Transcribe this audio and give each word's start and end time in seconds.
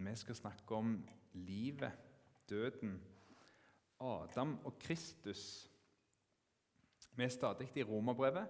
Vi 0.00 0.16
skal 0.16 0.34
snakke 0.34 0.74
om 0.74 1.08
livet, 1.32 1.92
døden, 2.48 3.02
Adam 4.00 4.58
og 4.64 4.78
Kristus. 4.78 5.70
Vi 7.16 7.24
er 7.24 7.28
stadig 7.28 7.68
i 7.74 7.82
Romerbrevet, 7.82 8.46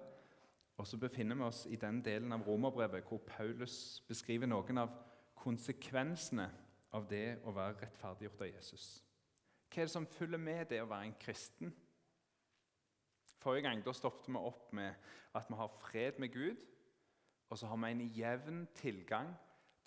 og 0.77 0.87
så 0.87 0.97
befinner 0.97 1.37
vi 1.37 1.43
oss 1.43 1.67
i 1.67 1.77
den 1.77 2.05
delen 2.05 2.33
av 2.33 2.47
Romerbrevet 2.47 3.03
hvor 3.03 3.19
Paulus 3.27 4.05
beskriver 4.09 4.47
noen 4.47 4.79
av 4.79 4.95
konsekvensene 5.35 6.47
av 6.95 7.11
det 7.11 7.41
å 7.43 7.57
være 7.57 7.81
rettferdiggjort 7.83 8.47
av 8.47 8.53
Jesus. 8.55 8.87
Hva 9.67 9.83
er 9.83 9.91
det 9.91 9.97
som 9.97 10.07
følger 10.07 10.39
med 10.39 10.65
det 10.71 10.81
å 10.85 10.89
være 10.89 11.11
en 11.11 11.19
kristen? 11.19 11.75
Forrige 13.43 13.67
gang 13.67 13.83
da 13.83 13.93
stoppet 13.97 14.31
vi 14.31 14.39
opp 14.39 14.71
med 14.77 14.95
at 15.35 15.51
vi 15.51 15.59
har 15.59 15.79
fred 15.83 16.23
med 16.23 16.31
Gud, 16.31 16.67
og 17.51 17.59
så 17.59 17.67
har 17.67 17.83
vi 17.83 17.91
en 17.91 18.11
jevn 18.15 18.67
tilgang 18.79 19.35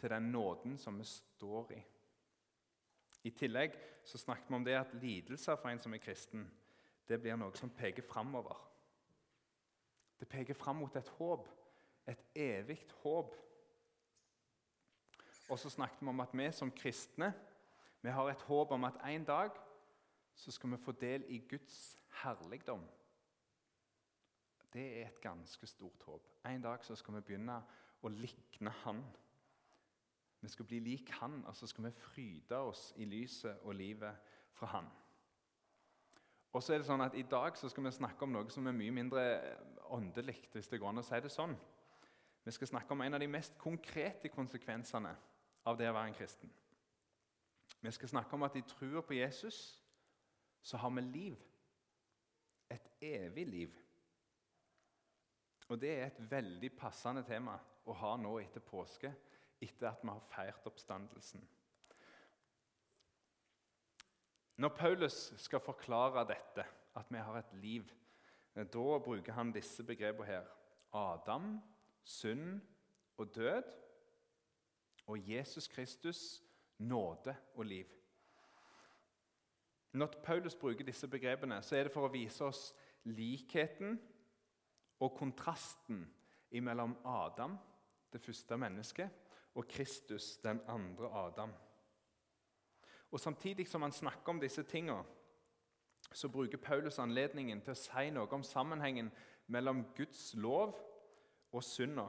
til 0.03 0.11
den 0.11 0.31
nåden 0.33 0.75
som 0.77 0.97
vi 0.99 1.05
står 1.07 1.71
i. 1.71 1.79
I 3.23 3.31
tillegg 3.31 3.77
så 4.03 4.19
snakket 4.19 4.49
vi 4.49 4.55
om 4.55 4.65
det 4.67 4.75
at 4.75 4.93
lidelser 4.99 5.55
for 5.55 5.71
en 5.71 5.79
som 5.79 5.93
er 5.95 6.03
kristen, 6.03 6.43
det 7.07 7.21
blir 7.23 7.37
noe 7.39 7.55
som 7.55 7.71
peker 7.71 8.03
framover. 8.03 8.57
Det 10.19 10.27
peker 10.27 10.59
fram 10.59 10.81
mot 10.83 10.95
et 10.95 11.11
håp, 11.17 11.47
et 12.07 12.19
evig 12.35 12.81
håp. 13.03 13.31
Og 15.49 15.59
så 15.59 15.71
snakket 15.71 16.03
vi 16.03 16.11
om 16.11 16.23
at 16.23 16.35
vi 16.35 16.51
som 16.51 16.71
kristne 16.71 17.31
vi 18.03 18.11
har 18.11 18.27
et 18.27 18.41
håp 18.49 18.71
om 18.75 18.83
at 18.83 18.99
en 19.07 19.23
dag 19.23 19.55
så 20.35 20.51
skal 20.51 20.73
vi 20.73 20.83
få 20.83 20.91
del 20.91 21.23
i 21.31 21.37
Guds 21.47 21.99
herligdom. 22.23 22.83
Det 24.73 24.83
er 24.99 25.07
et 25.07 25.21
ganske 25.21 25.67
stort 25.67 26.03
håp. 26.03 26.27
En 26.45 26.61
dag 26.61 26.83
så 26.83 26.95
skal 26.99 27.15
vi 27.15 27.21
begynne 27.21 27.61
å 28.03 28.11
likne 28.11 28.73
Han. 28.83 28.99
Vi 30.43 30.49
skal 30.51 30.65
bli 30.67 30.79
lik 30.83 31.09
Han, 31.21 31.45
og 31.47 31.55
så 31.55 31.67
skal 31.67 31.85
vi 31.85 31.91
fryde 31.95 32.57
oss 32.57 32.91
i 32.99 33.05
lyset 33.05 33.63
og 33.63 33.75
livet 33.75 34.15
fra 34.51 34.67
Han. 34.75 34.89
Og 36.53 36.63
så 36.63 36.73
er 36.73 36.81
det 36.81 36.87
sånn 36.87 37.01
at 37.01 37.15
I 37.15 37.23
dag 37.31 37.55
så 37.57 37.69
skal 37.71 37.87
vi 37.87 37.93
snakke 37.95 38.25
om 38.25 38.33
noe 38.35 38.51
som 38.51 38.67
er 38.67 38.75
mye 38.75 38.91
mindre 38.91 39.23
åndelig. 39.95 40.49
hvis 40.51 40.67
det 40.67 40.79
går 40.79 40.89
an 40.89 40.99
å 40.99 41.05
si 41.05 41.19
det 41.21 41.31
sånn. 41.31 41.55
Vi 42.43 42.51
skal 42.51 42.67
snakke 42.67 42.91
om 42.91 43.01
en 43.01 43.13
av 43.13 43.19
de 43.19 43.27
mest 43.27 43.57
konkrete 43.57 44.29
konsekvensene 44.29 45.15
av 45.65 45.77
det 45.77 45.89
å 45.89 45.93
være 45.93 46.11
en 46.11 46.17
kristen. 46.17 46.51
Vi 47.81 47.91
skal 47.91 48.09
snakke 48.09 48.35
om 48.35 48.43
at 48.43 48.55
i 48.55 48.61
trua 48.67 49.01
på 49.01 49.13
Jesus 49.13 49.79
så 50.61 50.77
har 50.77 50.89
vi 50.89 51.01
liv. 51.01 51.39
Et 52.69 52.89
evig 53.01 53.47
liv. 53.47 53.79
Og 55.69 55.79
Det 55.79 55.89
er 55.89 56.05
et 56.05 56.31
veldig 56.31 56.71
passende 56.77 57.23
tema 57.23 57.55
å 57.85 57.93
ha 57.93 58.17
nå 58.17 58.37
etter 58.39 58.59
påske, 58.59 59.13
etter 59.63 59.89
at 59.89 60.03
vi 60.03 60.11
har 60.11 60.29
feirt 60.31 60.67
oppstandelsen. 60.69 61.43
Når 64.61 64.75
Paulus 64.77 65.33
skal 65.41 65.63
forklare 65.63 66.27
dette, 66.29 66.65
at 66.95 67.09
vi 67.09 67.17
har 67.17 67.39
et 67.39 67.53
liv, 67.57 67.87
da 68.55 68.63
bruker 69.01 69.33
han 69.33 69.51
disse 69.51 69.83
begrepene 69.83 70.27
her. 70.29 70.45
Adam, 70.93 71.57
synd 72.03 72.61
og 73.17 73.35
død. 73.35 73.63
Og 75.07 75.29
Jesus 75.29 75.67
Kristus, 75.67 76.43
nåde 76.77 77.35
og 77.55 77.65
liv. 77.65 77.85
Når 79.91 80.07
Paulus 80.23 80.55
bruker 80.55 80.85
disse 80.85 81.07
begrepene, 81.07 81.61
så 81.61 81.75
er 81.75 81.83
det 81.83 81.93
for 81.93 82.07
å 82.07 82.13
vise 82.13 82.45
oss 82.45 82.71
likheten 83.03 83.97
og 85.03 85.17
kontrasten 85.17 86.05
mellom 86.53 86.95
Adam, 87.05 87.57
det 88.13 88.21
første 88.21 88.57
mennesket, 88.57 89.09
og 89.55 89.67
Kristus, 89.67 90.37
den 90.37 90.61
andre 90.67 91.25
Adam. 91.25 91.53
Og 93.11 93.19
Samtidig 93.19 93.67
som 93.67 93.81
han 93.81 93.91
snakker 93.91 94.29
om 94.29 94.39
disse 94.39 94.63
tingene, 94.63 95.03
så 96.13 96.29
bruker 96.29 96.57
Paulus 96.57 96.99
anledningen 96.99 97.61
til 97.61 97.73
å 97.73 97.77
si 97.77 98.09
noe 98.13 98.29
om 98.33 98.43
sammenhengen 98.43 99.11
mellom 99.47 99.83
Guds 99.97 100.33
lov 100.37 100.75
og 101.51 101.63
synda. 101.63 102.07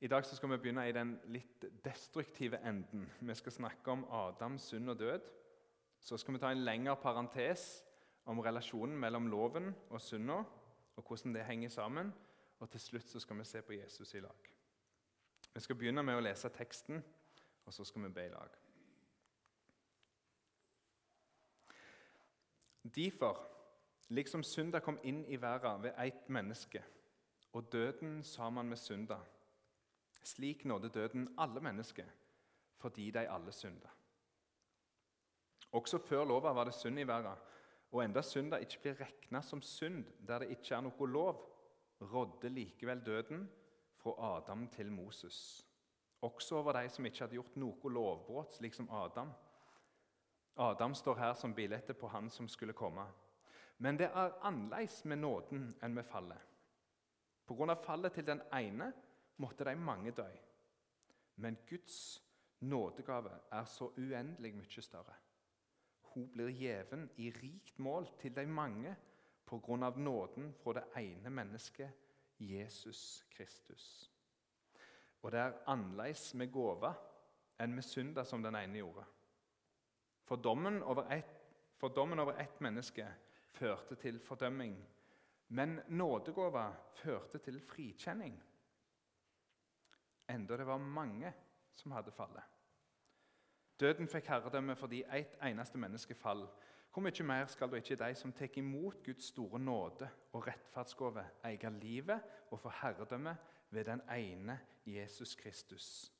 I 0.00 0.08
dag 0.10 0.24
skal 0.26 0.50
vi 0.50 0.58
begynne 0.58 0.88
i 0.88 0.92
den 0.92 1.14
litt 1.30 1.64
destruktive 1.84 2.58
enden. 2.66 3.06
Vi 3.20 3.34
skal 3.38 3.52
snakke 3.52 3.90
om 3.90 4.04
Adams 4.10 4.62
synd 4.72 4.90
og 4.90 4.98
død. 4.98 5.28
Så 6.00 6.18
skal 6.18 6.34
vi 6.34 6.40
ta 6.42 6.50
en 6.50 6.64
lengre 6.64 6.96
parentes 6.96 7.84
om 8.26 8.40
relasjonen 8.42 8.98
mellom 8.98 9.28
loven 9.30 9.70
og 9.90 10.00
synda, 10.00 10.42
og 10.96 11.04
hvordan 11.06 11.34
det 11.34 11.44
henger 11.46 11.68
sammen. 11.68 12.12
Og 12.58 12.70
til 12.70 12.80
slutt 12.80 13.08
så 13.08 13.20
skal 13.22 13.38
vi 13.38 13.44
se 13.44 13.62
på 13.62 13.72
Jesus 13.78 14.14
i 14.14 14.20
lag. 14.20 14.50
Vi 15.52 15.60
skal 15.60 15.76
begynne 15.76 16.02
med 16.02 16.16
å 16.16 16.24
lese 16.24 16.48
teksten, 16.52 17.02
og 17.66 17.74
så 17.74 17.84
skal 17.84 18.06
vi 18.06 18.12
be 18.14 18.24
i 18.26 18.32
lag. 18.32 18.56
Derfor, 22.82 23.38
liksom 24.08 24.42
synda 24.42 24.80
kom 24.82 24.98
inn 25.06 25.22
i 25.30 25.38
verden 25.40 25.84
ved 25.84 25.94
ett 26.02 26.28
menneske, 26.32 26.82
og 27.52 27.68
døden 27.72 28.22
sammen 28.24 28.68
med 28.68 28.80
synda, 28.80 29.20
slik 30.22 30.64
nådde 30.64 30.88
døden 30.94 31.28
alle 31.38 31.60
mennesker, 31.60 32.08
fordi 32.80 33.10
de 33.10 33.28
alle 33.28 33.52
synda. 33.52 33.90
Også 35.72 35.98
før 35.98 36.24
lova 36.28 36.52
var 36.52 36.68
det 36.68 36.74
synd 36.74 37.00
i 37.00 37.06
verden, 37.08 37.38
og 37.92 38.04
enda 38.04 38.22
synda 38.24 38.58
ikke 38.60 38.80
blir 38.82 39.00
regna 39.04 39.42
som 39.44 39.62
synd 39.62 40.08
der 40.26 40.42
det 40.42 40.56
ikke 40.56 40.74
er 40.76 40.84
noe 40.84 41.08
lov, 41.08 41.42
rådde 42.00 42.50
likevel 42.50 43.04
døden 43.04 43.44
fra 44.02 44.36
Adam 44.36 44.68
til 44.68 44.90
Moses. 44.92 45.66
Også 46.22 46.56
over 46.56 46.72
de 46.72 46.88
som 46.88 47.06
ikke 47.06 47.24
hadde 47.24 47.38
gjort 47.38 47.56
noe 47.58 47.90
lovbrudd, 47.90 48.52
slik 48.54 48.74
som 48.74 48.90
Adam. 48.90 49.32
Adam 50.56 50.94
står 50.94 51.18
her 51.18 51.34
som 51.34 51.54
bildet 51.54 51.96
på 51.98 52.08
han 52.08 52.30
som 52.30 52.48
skulle 52.48 52.76
komme. 52.76 53.06
Men 53.78 53.98
det 53.98 54.10
er 54.14 54.36
annerledes 54.46 55.04
med 55.04 55.22
nåden 55.22 55.72
enn 55.82 55.94
med 55.94 56.06
fallet. 56.06 56.38
Av 57.52 57.74
fallet 57.84 58.14
til 58.14 58.26
den 58.26 58.40
ene 58.54 58.92
måtte 59.42 59.64
de 59.66 59.74
mange 59.76 60.12
dø. 60.16 60.28
Men 61.36 61.58
Guds 61.68 62.22
nådegave 62.60 63.32
er 63.50 63.64
så 63.64 63.90
uendelig 63.98 64.54
mye 64.54 64.82
større. 64.82 65.16
Hun 66.14 66.28
blir 66.32 66.52
gjeven 66.52 67.08
i 67.16 67.30
rikt 67.30 67.78
mål 67.78 68.06
til 68.20 68.34
de 68.36 68.46
mange 68.46 68.94
av 69.52 69.98
nåden 69.98 70.52
fra 70.62 70.72
det 70.72 70.84
ene 70.96 71.30
mennesket, 71.30 71.90
Jesus 72.42 73.24
Kristus. 73.30 74.10
Og 75.22 75.32
det 75.32 75.40
er 75.40 75.58
annerledes 75.70 76.32
med 76.34 76.50
gåva 76.52 76.92
enn 77.62 77.74
med 77.76 77.86
synda 77.86 78.24
som 78.26 78.42
den 78.42 78.58
ene 78.58 78.80
gjorde. 78.82 79.04
For 80.26 80.42
dommen 80.42 80.80
over 80.82 81.10
ett, 81.14 81.36
for 81.78 81.94
dommen 81.94 82.18
over 82.18 82.38
ett 82.42 82.60
menneske 82.60 83.06
førte 83.52 83.94
til 84.00 84.18
fordømming, 84.20 84.74
men 85.48 85.80
nådegåva 85.88 86.70
førte 87.02 87.38
til 87.38 87.60
frikjenning 87.60 88.40
enda 90.32 90.56
det 90.56 90.64
var 90.64 90.78
mange 90.78 91.32
som 91.74 91.92
hadde 91.92 92.12
fallet. 92.12 92.42
Døden 93.82 94.06
fikk 94.06 94.28
herredømme 94.30 94.76
fordi 94.78 95.00
ett 95.10 95.32
eneste 95.42 95.78
menneske 95.78 96.14
fall. 96.14 96.44
Hvor 96.92 97.02
mye 97.02 97.24
mer 97.26 97.48
skal 97.50 97.70
da 97.70 97.80
ikke 97.80 97.96
de 97.98 98.14
som 98.14 98.32
tar 98.32 98.58
imot 98.60 99.00
Guds 99.02 99.32
store 99.32 99.58
nåde 99.58 100.06
og 100.32 100.46
rettferdsgave, 100.46 101.24
eie 101.48 101.70
livet 101.80 102.20
og 102.50 102.60
få 102.60 102.70
herredømme 102.82 103.34
ved 103.70 103.84
den 103.84 104.04
ene 104.14 104.60
Jesus 104.86 105.34
Kristus? 105.34 106.12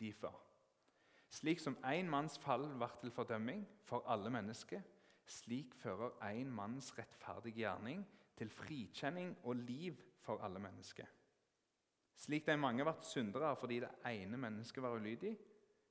Derfor. 0.00 0.40
Slik 1.30 1.60
som 1.60 1.78
én 1.84 2.10
manns 2.10 2.38
fall 2.38 2.66
ble 2.74 2.90
til 3.00 3.14
fordømming 3.14 3.62
for 3.84 4.02
alle 4.10 4.30
mennesker, 4.30 4.82
slik 5.26 5.74
fører 5.74 6.18
én 6.32 6.50
manns 6.50 6.90
rettferdige 6.98 7.62
gjerning 7.62 8.02
til 8.36 8.50
frikjenning 8.50 9.36
og 9.44 9.56
liv 9.56 10.02
for 10.20 10.42
alle 10.42 10.58
mennesker. 10.58 11.06
Slik 12.16 12.46
de 12.46 12.56
mange 12.56 12.84
ble 12.84 12.94
syndere 13.02 13.56
fordi 13.56 13.80
det 13.80 13.94
ene 14.06 14.36
mennesket 14.36 14.82
var 14.82 14.98
ulydig, 14.98 15.36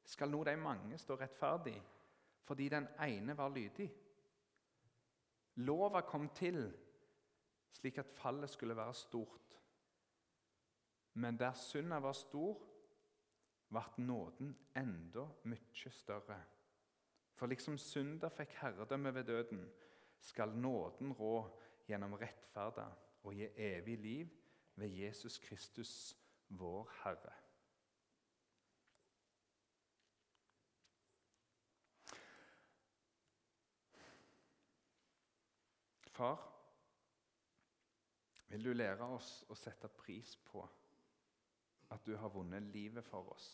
skal 0.03 0.31
nå 0.31 0.43
de 0.43 0.55
mange 0.59 0.97
stå 0.97 1.15
rettferdig 1.19 1.77
fordi 2.43 2.69
den 2.69 2.87
ene 2.99 3.37
var 3.37 3.49
lydig. 3.49 3.87
Lova 5.63 6.01
kom 6.01 6.27
til 6.35 6.65
slik 7.71 7.97
at 7.97 8.09
fallet 8.09 8.49
skulle 8.49 8.75
være 8.75 8.93
stort. 8.93 9.59
Men 11.13 11.39
der 11.39 11.53
synda 11.53 11.99
var 11.99 12.13
stor, 12.13 12.57
ble 13.73 14.05
nåden 14.05 14.53
enda 14.77 15.25
mye 15.49 15.91
større. 15.91 16.39
For 17.33 17.49
liksom 17.49 17.77
synda 17.77 18.29
fikk 18.29 18.57
herredømme 18.61 19.13
ved 19.13 19.23
døden, 19.23 19.63
skal 20.19 20.53
nåden 20.55 21.13
rå 21.13 21.35
gjennom 21.87 22.13
rettferda 22.13 22.85
og 23.23 23.33
gi 23.35 23.49
evig 23.57 23.97
liv 23.99 24.29
ved 24.75 24.87
Jesus 24.87 25.37
Kristus, 25.37 26.17
vår 26.49 26.91
Herre. 27.03 27.42
Far, 36.13 36.41
vil 38.47 38.63
du 38.63 38.73
lære 38.73 39.05
oss 39.15 39.39
å 39.49 39.57
sette 39.57 39.89
pris 39.89 40.35
på 40.45 40.61
at 41.93 42.05
du 42.05 42.13
har 42.17 42.33
vunnet 42.33 42.69
livet 42.73 43.05
for 43.05 43.33
oss? 43.33 43.49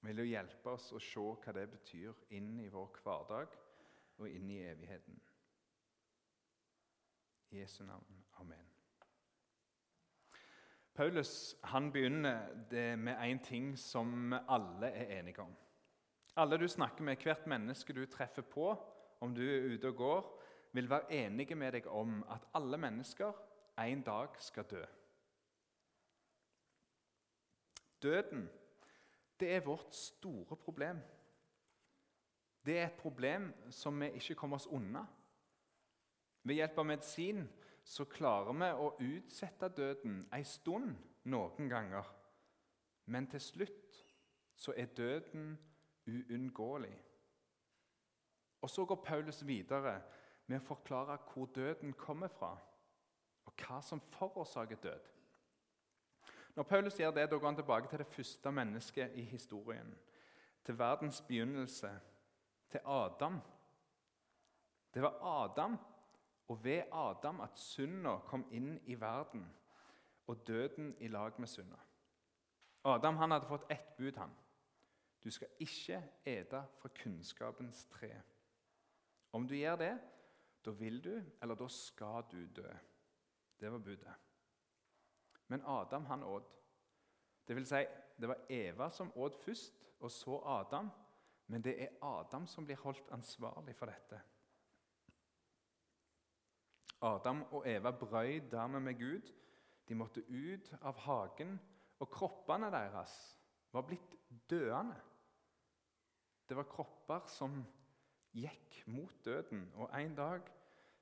Vil 0.00 0.16
du 0.16 0.24
hjelpe 0.24 0.72
oss 0.72 0.92
å 0.96 1.00
se 1.02 1.20
hva 1.20 1.52
det 1.52 1.66
betyr 1.74 2.24
inn 2.38 2.54
i 2.62 2.70
vår 2.72 3.00
hverdag 3.02 3.58
og 4.18 4.28
inn 4.28 4.50
i 4.50 4.62
evigheten. 4.66 5.20
I 7.50 7.60
Jesu 7.60 7.84
navn. 7.84 8.24
Amen. 8.40 8.66
Paulus 10.94 11.56
han 11.62 11.92
begynner 11.92 12.64
det 12.70 12.98
med 12.98 13.16
én 13.22 13.42
ting 13.44 13.76
som 13.78 14.32
alle 14.32 14.90
er 14.90 15.18
enige 15.20 15.42
om. 15.42 15.54
Alle 16.36 16.58
du 16.58 16.68
snakker 16.68 17.04
med, 17.04 17.16
hvert 17.22 17.46
menneske 17.46 17.92
du 17.92 18.04
treffer 18.06 18.42
på, 18.42 18.72
om 19.20 19.34
du 19.34 19.42
er 19.42 19.74
ute 19.74 19.88
og 19.88 19.96
går, 19.96 20.34
vil 20.72 20.90
være 20.90 21.12
enige 21.24 21.54
med 21.54 21.72
deg 21.72 21.86
om 21.86 22.22
at 22.30 22.44
alle 22.54 22.78
mennesker 22.78 23.32
en 23.78 24.02
dag 24.02 24.36
skal 24.38 24.66
dø. 24.70 24.84
Døden 28.02 28.48
det 29.40 29.52
er 29.54 29.60
vårt 29.60 29.94
store 29.94 30.56
problem. 30.56 30.98
Det 32.66 32.78
er 32.78 32.86
et 32.86 33.00
problem 33.00 33.52
som 33.70 34.00
vi 34.00 34.10
ikke 34.18 34.34
kommer 34.34 34.56
oss 34.56 34.66
unna. 34.66 35.04
Ved 36.42 36.58
hjelp 36.58 36.78
av 36.78 36.86
medisin 36.86 37.44
så 37.84 38.04
klarer 38.04 38.52
vi 38.52 38.70
å 38.74 38.88
utsette 38.98 39.70
døden 39.76 40.20
en 40.34 40.44
stund 40.44 40.96
noen 41.30 41.70
ganger. 41.70 42.06
Men 43.06 43.26
til 43.30 43.40
slutt 43.40 44.00
så 44.58 44.74
er 44.76 44.90
døden 44.96 45.54
uunngåelig. 46.08 46.96
Og 48.60 48.70
Så 48.70 48.84
går 48.84 49.04
Paulus 49.04 49.46
videre 49.46 50.02
med 50.46 50.60
å 50.60 50.64
forklare 50.64 51.18
hvor 51.32 51.46
døden 51.54 51.92
kommer 51.92 52.28
fra, 52.28 52.56
og 53.44 53.52
hva 53.66 53.80
som 53.82 54.00
forårsaker 54.00 54.76
død. 54.76 55.08
Når 56.56 56.62
Paulus 56.62 56.98
gjør 56.98 57.10
det, 57.10 57.30
da 57.30 57.36
går 57.36 57.46
han 57.46 57.56
tilbake 57.56 57.88
til 57.88 57.98
det 57.98 58.06
første 58.06 58.50
mennesket 58.52 59.12
i 59.14 59.22
historien. 59.22 59.94
Til 60.64 60.78
verdens 60.78 61.20
begynnelse, 61.20 61.90
til 62.70 62.80
Adam. 62.84 63.40
Det 64.94 65.02
var 65.02 65.44
Adam 65.44 65.78
og 66.48 66.64
ved 66.64 66.82
Adam 66.92 67.40
at 67.40 67.58
synda 67.58 68.16
kom 68.26 68.46
inn 68.50 68.80
i 68.84 69.00
verden, 69.00 69.46
og 70.26 70.46
døden 70.46 70.94
i 70.98 71.08
lag 71.08 71.40
med 71.40 71.48
synda. 71.48 71.78
Adam 72.84 73.16
han 73.16 73.30
hadde 73.30 73.46
fått 73.46 73.70
ett 73.70 73.96
bud. 73.96 74.16
han. 74.16 74.34
Du 75.24 75.30
skal 75.30 75.48
ikke 75.58 76.02
ete 76.26 76.64
fra 76.78 76.88
kunnskapens 77.02 77.86
tre. 77.86 78.22
Om 79.32 79.48
du 79.48 79.54
gjør 79.56 79.76
det, 79.76 79.92
da 80.64 80.70
vil 80.70 81.00
du, 81.04 81.12
eller 81.42 81.54
da 81.54 81.68
skal 81.68 82.24
du 82.30 82.40
dø. 82.56 82.70
Det 83.60 83.72
var 83.72 83.78
budet. 83.78 84.14
Men 85.48 85.62
Adam 85.66 86.06
han 86.06 86.22
åt. 86.22 86.54
Det 87.48 87.56
vil 87.56 87.66
si, 87.66 87.84
det 88.20 88.28
var 88.28 88.44
Eva 88.52 88.90
som 88.90 89.12
åt 89.16 89.36
først, 89.44 89.88
og 90.00 90.10
så 90.10 90.42
Adam. 90.44 90.90
Men 91.46 91.64
det 91.64 91.82
er 91.82 91.96
Adam 92.04 92.46
som 92.46 92.66
blir 92.66 92.76
holdt 92.76 93.08
ansvarlig 93.10 93.76
for 93.76 93.88
dette. 93.88 94.20
Adam 97.00 97.42
og 97.52 97.68
Eva 97.68 97.90
brøy 97.90 98.40
dermed 98.50 98.80
med 98.80 98.98
Gud. 98.98 99.32
De 99.88 99.94
måtte 99.94 100.24
ut 100.28 100.72
av 100.82 100.98
hagen, 101.06 101.56
og 101.98 102.10
kroppene 102.10 102.70
deres 102.70 103.14
var 103.72 103.86
blitt 103.86 104.16
døende. 104.50 104.98
Det 106.48 106.56
var 106.56 106.68
kropper 106.68 107.26
som 107.28 107.62
gikk 108.42 108.82
mot 108.92 109.24
døden, 109.24 109.66
og 109.76 109.90
en 110.00 110.14
dag 110.16 110.46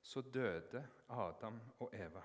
så 0.01 0.21
døde 0.21 0.83
Adam 1.09 1.59
og 1.79 1.93
Eva. 1.95 2.23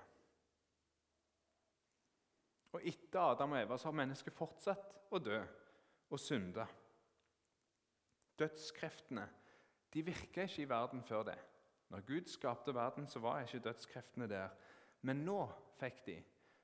Og 2.73 2.87
Etter 2.89 3.19
Adam 3.21 3.51
og 3.51 3.61
Eva 3.61 3.77
så 3.77 3.91
har 3.91 3.99
mennesket 4.01 4.33
fortsatt 4.33 4.95
å 5.13 5.19
dø 5.21 5.39
og 6.09 6.19
synde. 6.19 6.65
Dødskreftene 8.39 9.27
de 9.93 10.01
virka 10.01 10.47
ikke 10.47 10.63
i 10.63 10.69
verden 10.69 11.03
før 11.05 11.23
det. 11.23 11.37
Når 11.93 12.05
Gud 12.07 12.29
skapte 12.29 12.73
verden, 12.73 13.07
så 13.07 13.19
var 13.19 13.43
ikke 13.43 13.59
dødskreftene 13.67 14.27
der. 14.27 14.49
Men 15.01 15.21
nå 15.27 15.43
fikk 15.77 16.05
de, 16.07 16.15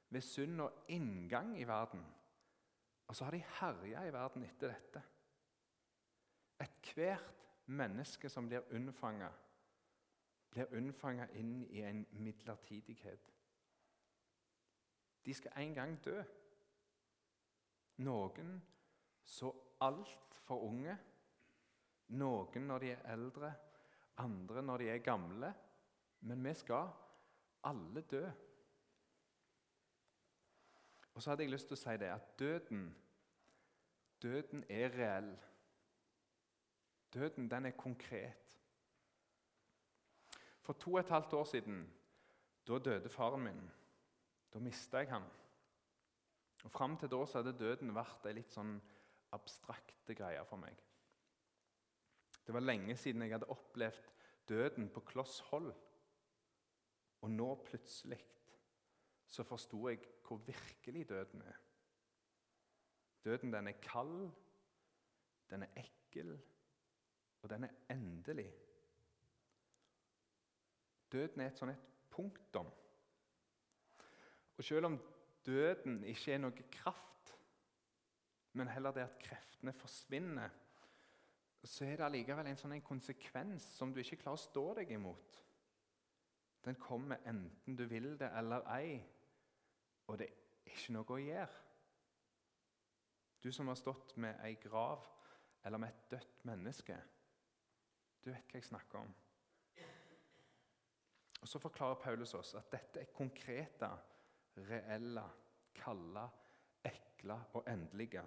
ved 0.10 0.26
synd 0.26 0.62
og 0.66 0.90
inngang 0.90 1.54
i 1.60 1.68
verden. 1.68 2.02
Og 3.08 3.16
så 3.16 3.28
har 3.28 3.36
de 3.38 3.44
herja 3.60 4.06
i 4.08 4.14
verden 4.14 4.46
etter 4.48 4.74
dette. 4.74 5.04
Ethvert 6.60 7.39
menneske 7.70 8.30
som 8.30 8.48
blir 8.50 8.66
unnfanga, 8.76 9.30
blir 10.50 10.76
unnfanga 10.78 11.30
inn 11.38 11.62
i 11.70 11.84
en 11.86 12.04
midlertidighet. 12.12 13.32
De 15.26 15.34
skal 15.34 15.62
en 15.62 15.74
gang 15.78 15.98
dø. 16.06 16.18
Noen 18.00 18.56
så 19.26 19.52
altfor 19.86 20.64
unge, 20.70 20.96
noen 22.10 22.68
når 22.68 22.86
de 22.86 22.94
er 22.96 23.10
eldre 23.14 23.52
andre 24.20 24.62
når 24.62 24.78
de 24.78 24.90
er 24.90 24.98
gamle, 24.98 25.54
men 26.22 26.44
vi 26.44 26.54
skal 26.54 26.90
alle 27.64 28.02
dø. 28.02 28.24
Og 31.14 31.22
så 31.22 31.32
hadde 31.32 31.44
jeg 31.44 31.52
lyst 31.52 31.68
til 31.68 31.78
å 31.78 31.82
si 31.82 31.96
det 32.00 32.12
at 32.14 32.34
døden, 32.40 32.84
døden 34.22 34.64
er 34.70 34.96
reell. 34.96 35.32
Døden, 37.14 37.50
den 37.52 37.66
er 37.66 37.78
konkret. 37.78 38.60
For 40.62 40.74
to 40.74 40.94
og 40.94 41.00
et 41.00 41.10
halvt 41.10 41.34
år 41.34 41.44
siden 41.50 41.82
da 42.68 42.78
døde 42.78 43.10
faren 43.10 43.44
min. 43.44 43.62
Da 44.54 44.60
mista 44.60 44.98
jeg 44.98 45.10
han. 45.10 45.26
Og 46.64 46.72
Fram 46.72 46.98
til 46.98 47.10
da 47.10 47.26
så 47.26 47.42
hadde 47.42 47.58
døden 47.58 47.96
vært 47.96 48.28
ei 48.30 48.36
litt 48.38 48.54
sånn 48.54 48.76
abstrakte 49.34 50.16
greie 50.18 50.42
for 50.46 50.62
meg. 50.62 50.76
Det 52.46 52.54
var 52.54 52.66
lenge 52.66 52.96
siden 52.98 53.24
jeg 53.26 53.34
hadde 53.36 53.50
opplevd 53.54 54.12
døden 54.50 54.90
på 54.94 55.04
kloss 55.06 55.40
hold. 55.52 55.72
Og 57.22 57.32
nå 57.32 57.50
plutselig 57.66 58.20
så 59.30 59.46
forsto 59.46 59.88
jeg 59.90 60.02
hvor 60.26 60.42
virkelig 60.46 61.08
døden 61.10 61.42
er. 61.46 61.58
Døden 63.26 63.54
den 63.54 63.68
er 63.68 63.82
kald, 63.84 64.30
den 65.50 65.66
er 65.66 65.76
ekkel, 65.78 66.38
og 67.42 67.50
den 67.50 67.68
er 67.68 67.76
endelig. 67.90 68.50
Døden 71.12 71.42
er 71.42 71.50
et 71.50 71.60
sånn 71.60 71.74
et 71.74 71.86
punktum. 72.14 72.70
Og 74.58 74.66
selv 74.66 74.90
om 74.90 74.98
døden 75.46 76.02
ikke 76.10 76.36
er 76.36 76.42
noe 76.44 76.66
kraft, 76.74 77.34
men 78.60 78.70
heller 78.70 78.94
det 78.96 79.06
at 79.08 79.22
kreftene 79.24 79.74
forsvinner 79.78 80.58
så 81.68 81.84
er 81.86 81.98
det 82.00 82.06
allikevel 82.06 82.48
en 82.48 82.60
sånn 82.60 82.78
en 82.78 82.86
konsekvens 82.86 83.66
som 83.76 83.92
du 83.92 84.00
ikke 84.00 84.22
klarer 84.22 84.40
å 84.40 84.42
stå 84.42 84.66
deg 84.78 84.94
imot. 84.96 85.40
Den 86.64 86.78
kommer 86.80 87.20
enten 87.28 87.76
du 87.76 87.86
vil 87.90 88.14
det 88.20 88.30
eller 88.36 88.64
ei, 88.72 89.00
og 90.08 90.20
det 90.20 90.30
er 90.30 90.72
ikke 90.72 90.96
noe 90.96 91.16
å 91.16 91.20
gjøre. 91.20 91.66
Du 93.44 93.52
som 93.56 93.72
har 93.72 93.80
stått 93.80 94.16
med 94.20 94.40
ei 94.44 94.56
grav 94.60 95.04
eller 95.66 95.82
med 95.82 95.92
et 95.92 96.12
dødt 96.16 96.46
menneske, 96.48 96.98
du 98.24 98.32
vet 98.32 98.52
hva 98.52 98.60
jeg 98.60 98.68
snakker 98.68 99.00
om. 99.00 99.14
Og 101.42 101.48
Så 101.48 101.60
forklarer 101.60 102.02
Paulus 102.04 102.34
oss 102.34 102.54
at 102.60 102.72
dette 102.72 103.00
er 103.00 103.14
konkrete, 103.16 103.90
reelle, 104.70 105.24
kalde, 105.76 106.26
ekle 106.84 107.40
og 107.54 107.64
endelige. 107.68 108.24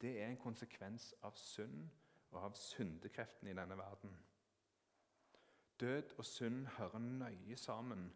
Det 0.00 0.16
er 0.22 0.28
en 0.28 0.40
konsekvens 0.40 1.12
av 1.22 1.36
synd 1.36 1.84
og 2.32 2.40
av 2.48 2.56
syndekreftene 2.58 3.52
i 3.52 3.56
denne 3.56 3.76
verden. 3.78 4.16
Død 5.80 6.16
og 6.18 6.24
synd 6.24 6.66
hører 6.78 6.98
nøye 6.98 7.56
sammen. 7.56 8.08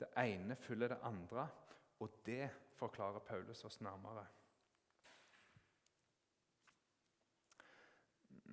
Det 0.00 0.08
ene 0.16 0.56
følger 0.56 0.88
det 0.88 1.00
andre, 1.02 1.48
og 2.00 2.20
det 2.26 2.50
forklarer 2.80 3.18
Paulus 3.18 3.64
oss 3.64 3.80
nærmere. 3.80 4.26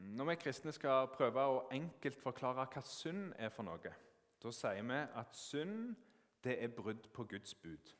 Når 0.08 0.26
vi 0.26 0.36
kristne 0.36 0.72
skal 0.72 1.10
prøve 1.12 1.44
å 1.44 1.64
enkelt 1.76 2.20
forklare 2.22 2.68
hva 2.72 2.84
synd 2.86 3.34
er 3.36 3.52
for 3.52 3.68
noe, 3.68 3.92
da 4.40 4.52
sier 4.54 4.86
vi 4.88 5.00
at 5.20 5.36
synd 5.36 5.96
det 6.46 6.56
er 6.64 6.72
brudd 6.72 7.10
på 7.14 7.26
Guds 7.28 7.56
bud. 7.60 7.92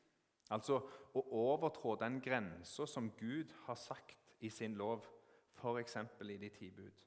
Altså 0.50 0.78
å 1.12 1.24
overtrå 1.36 1.96
den 2.00 2.20
grensa 2.24 2.86
som 2.88 3.10
Gud 3.18 3.52
har 3.66 3.76
sagt 3.76 4.32
i 4.40 4.48
sin 4.48 4.78
lov, 4.80 5.04
f.eks. 5.58 5.96
i 6.24 6.36
de 6.40 6.48
ti 6.48 6.70
bud. 6.70 7.04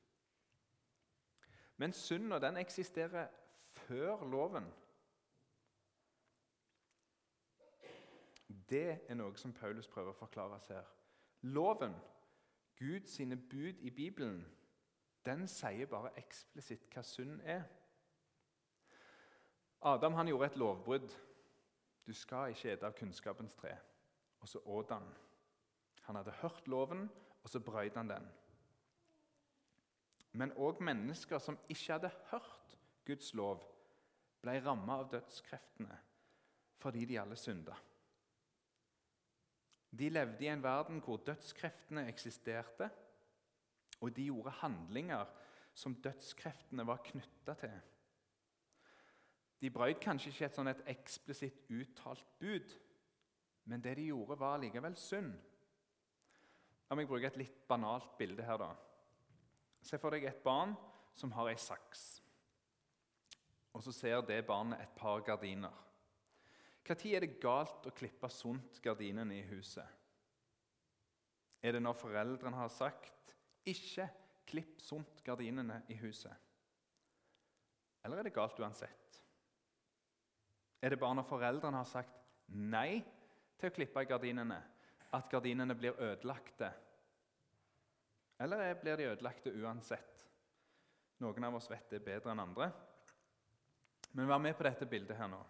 Men 1.78 1.94
synda 1.94 2.38
den 2.40 2.58
eksisterer 2.62 3.28
før 3.72 4.26
loven. 4.30 4.68
Det 8.70 9.00
er 9.08 9.16
noe 9.18 9.34
som 9.40 9.54
Paulus 9.54 9.88
prøver 9.88 10.14
å 10.14 10.20
forklare 10.20 10.60
oss 10.60 10.70
her. 10.70 10.86
Loven, 11.42 11.96
Guds 12.78 13.18
bud 13.50 13.82
i 13.82 13.90
Bibelen, 13.90 14.46
den 15.26 15.48
sier 15.48 15.90
bare 15.90 16.14
eksplisitt 16.20 16.88
hva 16.94 17.04
synd 17.06 17.42
er. 17.46 17.64
Adam 19.82 20.14
han 20.18 20.30
gjorde 20.30 20.52
et 20.52 20.60
lovbrudd. 20.62 21.14
Du 22.06 22.14
skal 22.18 22.54
ikke 22.54 22.74
ete 22.74 22.88
av 22.88 22.98
kunnskapens 22.98 23.56
tre. 23.58 23.74
Og 24.42 24.50
så 24.50 24.62
åt 24.66 24.94
han. 24.94 25.06
Han 26.08 26.18
hadde 26.18 26.38
hørt 26.42 26.68
loven, 26.68 27.06
og 27.44 27.50
så 27.50 27.60
brøt 27.60 27.98
han 27.98 28.10
den. 28.10 28.26
Men 30.34 30.54
òg 30.58 30.82
mennesker 30.82 31.42
som 31.44 31.60
ikke 31.70 31.94
hadde 31.94 32.12
hørt 32.32 32.78
Guds 33.06 33.34
lov, 33.38 33.62
ble 34.42 34.58
ramma 34.66 35.02
av 35.02 35.12
dødskreftene 35.12 36.00
fordi 36.82 37.04
de 37.06 37.18
alle 37.22 37.36
synda. 37.38 37.76
De 39.92 40.08
levde 40.10 40.42
i 40.42 40.48
en 40.50 40.64
verden 40.64 41.02
hvor 41.06 41.20
dødskreftene 41.22 42.08
eksisterte, 42.10 42.88
og 44.02 44.14
de 44.16 44.28
gjorde 44.28 44.54
handlinger 44.62 45.30
som 45.78 45.96
dødskreftene 46.04 46.86
var 46.88 47.04
knytta 47.06 47.56
til. 47.62 47.78
De 49.62 49.70
brøt 49.70 50.02
kanskje 50.02 50.32
ikke 50.32 50.48
et 50.48 50.58
sånn 50.58 50.72
et 50.72 50.88
eksplisitt 50.90 51.68
uttalt 51.70 52.26
bud, 52.42 52.74
men 53.70 53.84
det 53.84 53.94
de 54.00 54.08
gjorde, 54.10 54.40
var 54.42 54.58
likevel 54.62 54.98
synd. 54.98 55.36
La 56.90 56.98
meg 56.98 57.08
bruke 57.08 57.30
et 57.30 57.38
litt 57.40 57.62
banalt 57.70 58.18
bilde 58.18 58.44
her. 58.44 58.58
da. 58.58 58.74
Se 59.86 60.00
for 60.02 60.12
deg 60.12 60.26
et 60.26 60.42
barn 60.44 60.74
som 61.16 61.32
har 61.38 61.52
ei 61.52 61.60
saks. 61.62 62.02
Og 63.72 63.86
så 63.86 63.94
ser 63.96 64.26
det 64.28 64.42
barnet 64.50 64.82
et 64.82 64.98
par 64.98 65.22
gardiner. 65.24 65.78
Når 66.82 67.14
er 67.14 67.24
det 67.24 67.40
galt 67.40 67.86
å 67.86 67.94
klippe 67.96 68.28
sunt 68.34 68.82
gardinene 68.84 69.38
i 69.38 69.46
huset? 69.54 69.86
Er 71.62 71.78
det 71.78 71.84
når 71.86 71.94
foreldrene 71.94 72.58
har 72.58 72.74
sagt 72.74 73.36
'ikke 73.66 74.10
klipp 74.46 74.82
sunt 74.82 75.24
gardinene 75.24 75.84
i 75.90 75.96
huset'? 75.96 76.36
Eller 78.04 78.18
er 78.18 78.24
det 78.24 78.34
galt 78.34 78.60
uansett? 78.60 79.22
Er 80.82 80.90
det 80.90 81.00
bare 81.00 81.16
når 81.16 81.30
foreldrene 81.30 81.78
har 81.78 81.86
sagt 81.86 82.24
nei 82.48 83.04
til 83.60 83.70
å 83.70 83.74
klippe 83.74 84.06
gardinene, 84.10 84.58
at 85.14 85.30
gardinene 85.30 85.76
blir 85.78 86.00
ødelagte? 86.02 86.72
Eller 88.40 88.74
blir 88.82 88.98
de 88.98 89.12
ødelagte 89.12 89.54
uansett? 89.54 90.26
Noen 91.22 91.44
av 91.44 91.56
oss 91.56 91.70
vet 91.70 91.92
det 91.92 92.02
bedre 92.02 92.32
enn 92.34 92.42
andre. 92.42 92.72
Men 94.18 94.28
vær 94.28 94.42
med 94.42 94.58
på 94.58 94.66
dette 94.66 94.88
bildet 94.90 95.18
her 95.18 95.30
nå. 95.30 95.42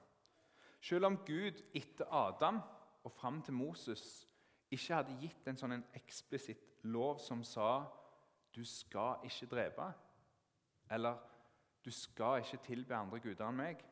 Selv 0.82 1.08
om 1.08 1.18
Gud 1.26 1.62
etter 1.78 2.10
Adam 2.12 2.60
og 3.04 3.14
fram 3.16 3.40
til 3.46 3.54
Moses 3.54 4.04
ikke 4.72 4.98
hadde 4.98 5.18
gitt 5.22 5.48
en 5.48 5.60
sånn 5.60 5.80
eksplisitt 5.96 6.84
lov 6.84 7.22
som 7.24 7.44
sa 7.46 7.86
'du 8.52 8.66
skal 8.66 9.24
ikke 9.24 9.46
drepe', 9.46 9.94
eller 10.92 11.18
'du 11.86 11.92
skal 11.92 12.40
ikke 12.40 12.64
tilbe 12.64 12.96
andre 12.96 13.20
guder 13.20 13.48
enn 13.48 13.58
meg', 13.58 13.86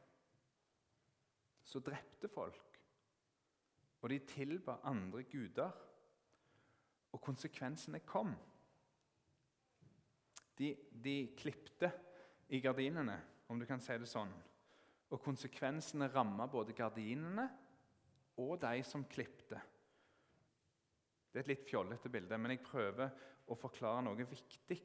så 1.63 1.79
drepte 1.79 2.27
folk. 2.27 2.79
Og 4.01 4.09
de 4.09 4.19
tilba 4.19 4.79
andre 4.83 5.23
guder. 5.23 5.71
Og 7.11 7.21
konsekvensene 7.21 7.99
kom. 7.99 8.35
De, 10.57 10.75
de 11.03 11.35
klipte 11.37 11.91
i 12.49 12.59
gardinene, 12.59 13.17
om 13.49 13.59
du 13.59 13.65
kan 13.65 13.81
si 13.81 13.97
det 13.97 14.09
sånn. 14.09 14.31
Og 15.09 15.21
konsekvensene 15.23 16.09
ramma 16.13 16.45
både 16.51 16.75
gardinene 16.77 17.47
og 18.37 18.59
de 18.61 18.83
som 18.85 19.05
klipte. 19.09 19.59
Det 21.29 21.39
er 21.39 21.45
et 21.45 21.51
litt 21.51 21.67
fjollete 21.69 22.09
bilde, 22.09 22.37
men 22.37 22.55
jeg 22.55 22.65
prøver 22.65 23.09
å 23.49 23.57
forklare 23.57 24.03
noe 24.05 24.27
viktig. 24.29 24.81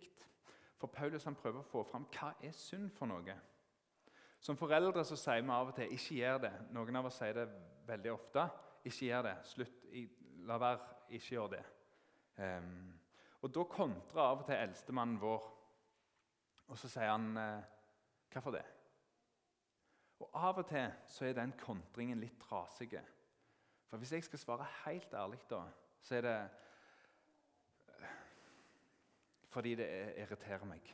For 0.80 0.92
Paulus 0.92 1.25
han 1.25 1.37
prøver 1.38 1.61
å 1.61 1.68
få 1.68 1.85
fram 1.88 2.06
hva 2.12 2.35
er 2.42 2.54
synd 2.56 2.90
for 2.97 3.09
noe. 3.11 3.37
Som 4.44 4.59
foreldre 4.61 5.04
så 5.09 5.16
sier 5.16 5.42
vi 5.42 5.50
av 5.50 5.68
og 5.68 5.75
til 5.75 5.92
'ikke 5.92 6.14
gjør 6.14 6.38
det'. 6.38 6.73
Noen 6.73 6.97
av 6.97 7.06
oss 7.06 7.18
sier 7.18 7.33
det 7.33 7.49
veldig 7.87 8.12
ofte. 8.12 8.50
'Ikke 8.85 9.06
gjør 9.06 9.23
det. 9.23 9.37
Slutt. 9.44 9.85
La 10.44 10.59
være. 10.59 10.80
Ikke 11.09 11.35
gjør 11.35 11.49
det'. 11.49 11.64
Um, 12.37 13.00
og 13.42 13.54
Da 13.54 13.64
kontrer 13.64 14.21
av 14.21 14.38
og 14.38 14.47
til 14.47 14.54
eldstemannen 14.54 15.21
vår, 15.21 15.42
og 16.68 16.78
så 16.78 16.88
sier 16.88 17.11
han 17.11 17.37
uh, 17.37 17.62
'Hvorfor 18.30 18.50
det?' 18.50 18.66
Og 20.21 20.30
Av 20.35 20.59
og 20.59 20.66
til 20.66 20.92
så 21.06 21.25
er 21.25 21.33
den 21.33 21.52
kontringen 21.59 22.21
litt 22.21 22.38
trasig. 22.40 23.00
For 23.90 23.99
hvis 23.99 24.12
jeg 24.12 24.25
skal 24.25 24.38
svare 24.38 24.66
helt 24.85 25.14
ærlig, 25.14 25.38
da, 25.50 25.62
så 26.00 26.16
er 26.16 26.21
det 26.21 26.37
eh, 26.40 26.49
fordi 29.54 29.75
det 29.78 29.88
irriterer 30.18 30.66
meg. 30.66 30.88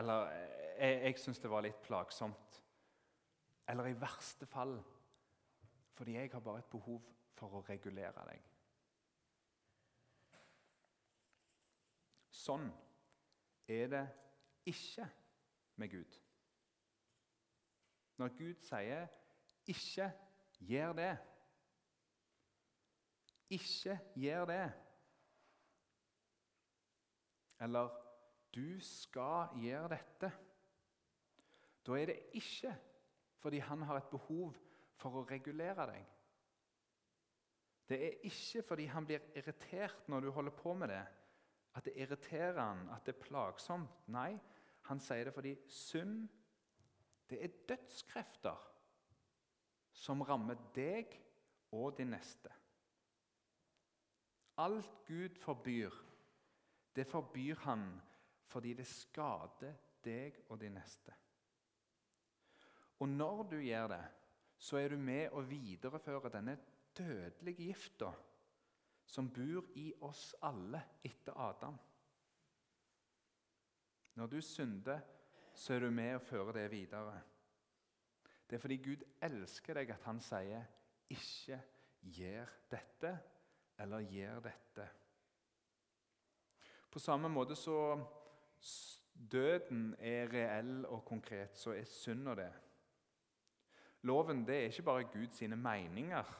Eller 0.00 0.30
eh, 0.32 0.52
jeg, 0.78 1.00
jeg 1.04 1.18
syns 1.20 1.40
det 1.42 1.50
var 1.52 1.64
litt 1.64 1.82
plagsomt. 1.84 2.60
Eller 3.68 3.90
i 3.90 3.98
verste 4.00 4.48
fall 4.48 4.78
fordi 5.92 6.14
jeg 6.16 6.30
har 6.32 6.40
bare 6.40 6.62
et 6.62 6.70
behov 6.72 7.02
for 7.36 7.58
å 7.58 7.64
regulere 7.68 8.24
deg. 8.26 8.46
Sånn 12.32 12.64
er 13.70 13.90
det 13.92 14.02
ikke 14.72 15.04
med 15.78 15.92
Gud. 15.92 16.16
Når 18.18 18.34
Gud 18.38 18.64
sier 18.64 19.06
'ikke 19.68 20.08
gjør 20.58 20.92
det', 20.92 21.18
ikke 23.50 23.98
gjør 24.16 24.44
det, 24.44 24.72
eller 27.62 27.88
'du 28.52 28.80
skal 28.80 29.54
gjøre 29.62 29.88
dette', 29.94 30.32
da 31.86 31.92
er 31.98 32.06
det 32.06 32.18
ikke 32.38 32.74
fordi 33.42 33.58
han 33.58 33.82
har 33.82 33.96
et 33.96 34.10
behov 34.10 34.54
for 34.94 35.18
å 35.18 35.24
regulere 35.26 35.86
deg. 35.90 36.04
Det 37.88 37.98
er 38.06 38.20
ikke 38.28 38.62
fordi 38.62 38.84
han 38.86 39.06
blir 39.06 39.24
irritert 39.36 40.08
når 40.08 40.20
du 40.20 40.30
holder 40.30 40.54
på 40.56 40.74
med 40.74 40.88
det, 40.88 41.02
at 41.74 41.84
det 41.84 41.96
irriterer 41.96 42.60
han, 42.60 42.88
at 42.94 43.06
det 43.06 43.16
er 43.16 43.24
plagsomt. 43.24 44.06
Nei, 44.12 44.38
han 44.88 45.00
sier 45.00 45.24
det 45.24 45.34
fordi 45.34 45.56
synd 45.68 46.28
det 47.30 47.40
er 47.44 47.58
dødskrefter 47.68 48.68
som 49.96 50.22
rammer 50.26 50.58
deg 50.76 51.14
og 51.72 51.96
din 51.98 52.12
neste. 52.12 52.52
Alt 54.60 54.90
Gud 55.08 55.38
forbyr, 55.40 55.94
det 56.94 57.06
forbyr 57.08 57.62
han 57.64 57.86
fordi 58.52 58.74
det 58.76 58.86
skader 58.86 59.76
deg 60.04 60.42
og 60.48 60.60
din 60.60 60.74
neste. 60.76 61.14
Og 63.00 63.08
når 63.08 63.42
du 63.50 63.56
gjør 63.60 63.88
det, 63.94 64.02
så 64.62 64.78
er 64.78 64.92
du 64.92 64.98
med 65.00 65.32
å 65.34 65.42
videreføre 65.46 66.30
denne 66.30 66.58
dødelige 66.94 67.72
gifta 67.72 68.12
som 69.12 69.30
bor 69.34 69.72
i 69.80 69.88
oss 70.06 70.34
alle 70.46 70.80
etter 71.04 71.36
Adam. 71.36 71.78
Når 74.14 74.30
du 74.30 74.40
synder, 74.44 75.00
så 75.54 75.74
er 75.74 75.84
du 75.84 75.90
med 75.90 76.14
og 76.14 76.22
fører 76.22 76.60
det 76.60 76.70
videre. 76.70 77.18
Det 78.48 78.56
er 78.56 78.62
fordi 78.62 78.78
Gud 78.84 79.04
elsker 79.24 79.80
deg 79.80 79.90
at 79.90 80.02
han 80.04 80.20
sier 80.20 80.64
'ikke 81.08 81.60
gjør 82.02 82.48
dette' 82.70 83.18
eller 83.78 84.00
'gjør 84.00 84.40
dette'. 84.40 85.01
På 86.92 87.00
samme 87.00 87.28
måte 87.32 87.56
så 87.56 87.96
døden 89.32 89.94
er 89.98 90.28
reell 90.32 90.86
og 90.86 91.04
konkret, 91.04 91.56
så 91.56 91.72
er 91.72 91.88
synda 91.88 92.34
det. 92.36 92.52
Loven 94.02 94.46
det 94.46 94.56
er 94.56 94.68
ikke 94.68 94.82
bare 94.82 95.08
Guds 95.12 95.40
meninger 95.40 96.32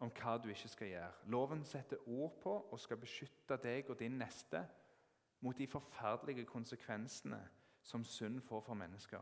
om 0.00 0.10
hva 0.10 0.36
du 0.40 0.48
ikke 0.48 0.68
skal 0.68 0.88
gjøre. 0.88 1.12
Loven 1.26 1.64
setter 1.64 2.08
ord 2.08 2.38
på 2.42 2.54
og 2.72 2.80
skal 2.80 2.96
beskytte 2.96 3.58
deg 3.62 3.90
og 3.90 3.98
din 4.00 4.18
neste 4.18 4.64
mot 5.40 5.58
de 5.58 5.66
forferdelige 5.66 6.44
konsekvensene 6.48 7.40
som 7.82 8.04
synd 8.04 8.40
får 8.40 8.60
for 8.60 8.74
mennesker. 8.74 9.20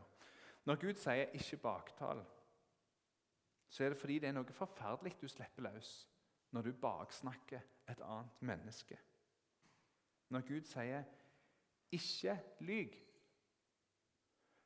Når 0.65 0.75
Gud 0.75 0.93
sier 0.93 1.25
'ikke 1.25 1.57
baktal', 1.57 2.25
så 3.69 3.83
er 3.83 3.89
det 3.89 3.97
fordi 3.97 4.19
det 4.19 4.27
er 4.27 4.31
noe 4.31 4.53
forferdelig 4.53 5.21
du 5.21 5.27
slipper 5.27 5.61
løs 5.61 6.09
når 6.51 6.61
du 6.61 6.71
baksnakker 6.73 7.61
et 7.89 8.01
annet 8.01 8.41
menneske. 8.41 8.97
Når 10.29 10.41
Gud 10.47 10.61
sier 10.61 11.03
'ikke 11.91 12.39
lyg', 12.59 13.05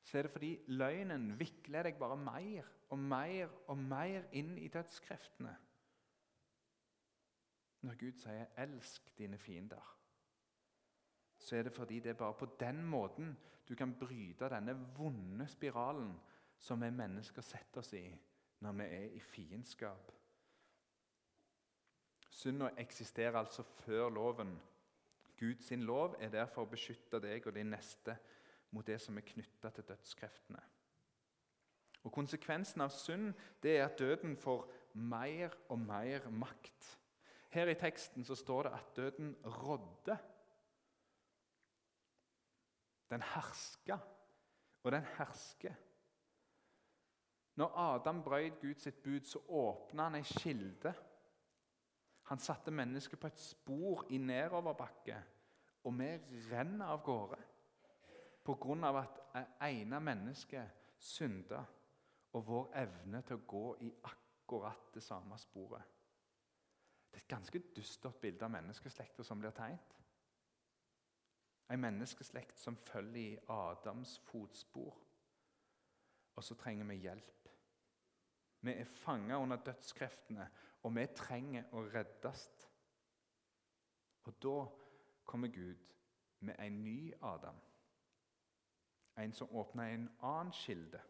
så 0.03 0.17
er 0.17 0.21
det 0.21 0.31
fordi 0.31 0.59
løgnen 0.67 1.39
vikler 1.39 1.83
deg 1.83 1.99
bare 1.99 2.17
mer 2.17 2.67
og 2.89 2.99
mer 2.99 3.49
og 3.67 3.77
mer 3.77 4.23
inn 4.31 4.57
i 4.57 4.67
dødskreftene. 4.67 5.55
Når 7.81 7.95
Gud 7.99 8.19
sier 8.19 8.45
'elsk 8.57 9.17
dine 9.17 9.37
fiender' 9.37 9.93
så 11.43 11.55
er 11.55 11.63
det 11.63 11.73
fordi 11.73 11.99
det 11.99 12.09
er 12.09 12.13
bare 12.13 12.33
på 12.33 12.47
den 12.59 12.83
måten 12.83 13.37
du 13.69 13.75
kan 13.75 13.95
bryte 13.99 14.49
denne 14.49 14.75
vonde 14.97 15.47
spiralen 15.47 16.13
som 16.59 16.81
vi 16.81 16.89
mennesker 16.89 17.41
setter 17.41 17.81
oss 17.81 17.93
i 17.93 18.05
når 18.59 18.71
vi 18.71 18.83
er 18.83 19.09
i 19.11 19.19
fiendskap. 19.19 20.11
Synda 22.29 22.69
eksisterer 22.77 23.37
altså 23.37 23.63
før 23.63 24.09
loven. 24.09 24.55
Guds 25.43 25.71
lov 25.83 26.15
er 26.23 26.31
derfor 26.31 26.63
å 26.63 26.71
beskytte 26.71 27.19
deg 27.19 27.43
og 27.49 27.57
din 27.57 27.73
neste 27.73 28.15
mot 28.71 28.87
det 28.87 28.99
som 29.01 29.17
er 29.19 29.27
knytta 29.27 29.73
til 29.75 29.85
dødskreftene. 29.89 30.61
Og 32.03 32.11
Konsekvensen 32.11 32.83
av 32.83 32.91
synd 32.95 33.31
det 33.63 33.77
er 33.77 33.85
at 33.85 33.99
døden 33.99 34.35
får 34.39 34.65
mer 34.99 35.55
og 35.71 35.79
mer 35.83 36.27
makt. 36.31 36.89
Her 37.53 37.69
i 37.69 37.77
teksten 37.79 38.25
så 38.25 38.35
står 38.35 38.67
det 38.67 38.73
at 38.77 38.95
døden 38.97 39.35
rådde 39.45 40.17
Den 43.13 43.21
herska, 43.21 43.97
og 44.83 44.91
den 44.91 45.03
hersker. 45.19 45.73
Når 47.55 47.75
Adam 47.77 48.23
brøt 48.23 48.61
Guds 48.61 48.87
bud, 49.03 49.27
så 49.29 49.39
åpna 49.47 50.07
han 50.07 50.17
ei 50.17 50.23
kilde. 50.25 50.93
Han 52.31 52.41
satte 52.41 52.73
mennesket 52.73 53.19
på 53.19 53.29
et 53.29 53.37
spor 53.37 54.05
i 54.09 54.17
nedoverbakke, 54.17 55.19
og 55.83 55.97
vi 55.99 56.09
renner 56.51 56.93
av 56.93 57.03
gårde 57.03 57.39
av 58.83 58.97
at 58.99 59.19
ene 59.63 59.99
mennesket 60.03 60.81
synda, 60.99 61.63
og 62.33 62.45
vår 62.47 62.69
evne 62.81 63.21
til 63.21 63.37
å 63.37 63.45
gå 63.47 63.65
i 63.85 63.89
akkurat 64.09 64.89
det 64.93 65.03
samme 65.03 65.37
sporet. 65.37 65.83
Det 67.11 67.19
er 67.19 67.23
et 67.23 67.29
ganske 67.29 67.61
dystert 67.75 68.17
bilde 68.21 68.45
av 68.45 68.51
menneskeslekta 68.51 69.23
som 69.23 69.39
blir 69.39 69.53
tegnet. 69.53 69.99
En 71.69 71.79
menneskeslekt 71.79 72.57
som 72.59 72.75
følger 72.75 73.21
i 73.21 73.39
Adams 73.53 74.17
fotspor. 74.25 74.97
Og 76.33 76.43
så 76.43 76.57
trenger 76.57 76.89
vi 76.89 77.03
hjelp. 77.05 77.49
Vi 78.65 78.73
er 78.73 78.89
fanga 78.89 79.37
under 79.37 79.61
dødskreftene, 79.61 80.47
og 80.83 80.95
vi 80.95 81.05
trenger 81.15 81.69
å 81.75 81.83
reddes. 81.93 82.47
Og 84.25 84.35
da 84.41 84.57
kommer 85.25 85.47
Gud 85.47 85.77
med 86.39 86.55
en 86.59 86.83
ny 86.83 87.13
Adam. 87.21 87.55
En 89.17 89.33
som 89.33 89.49
åpner 89.49 89.83
en 89.83 90.09
annen 90.19 90.53
kilde. 90.53 91.01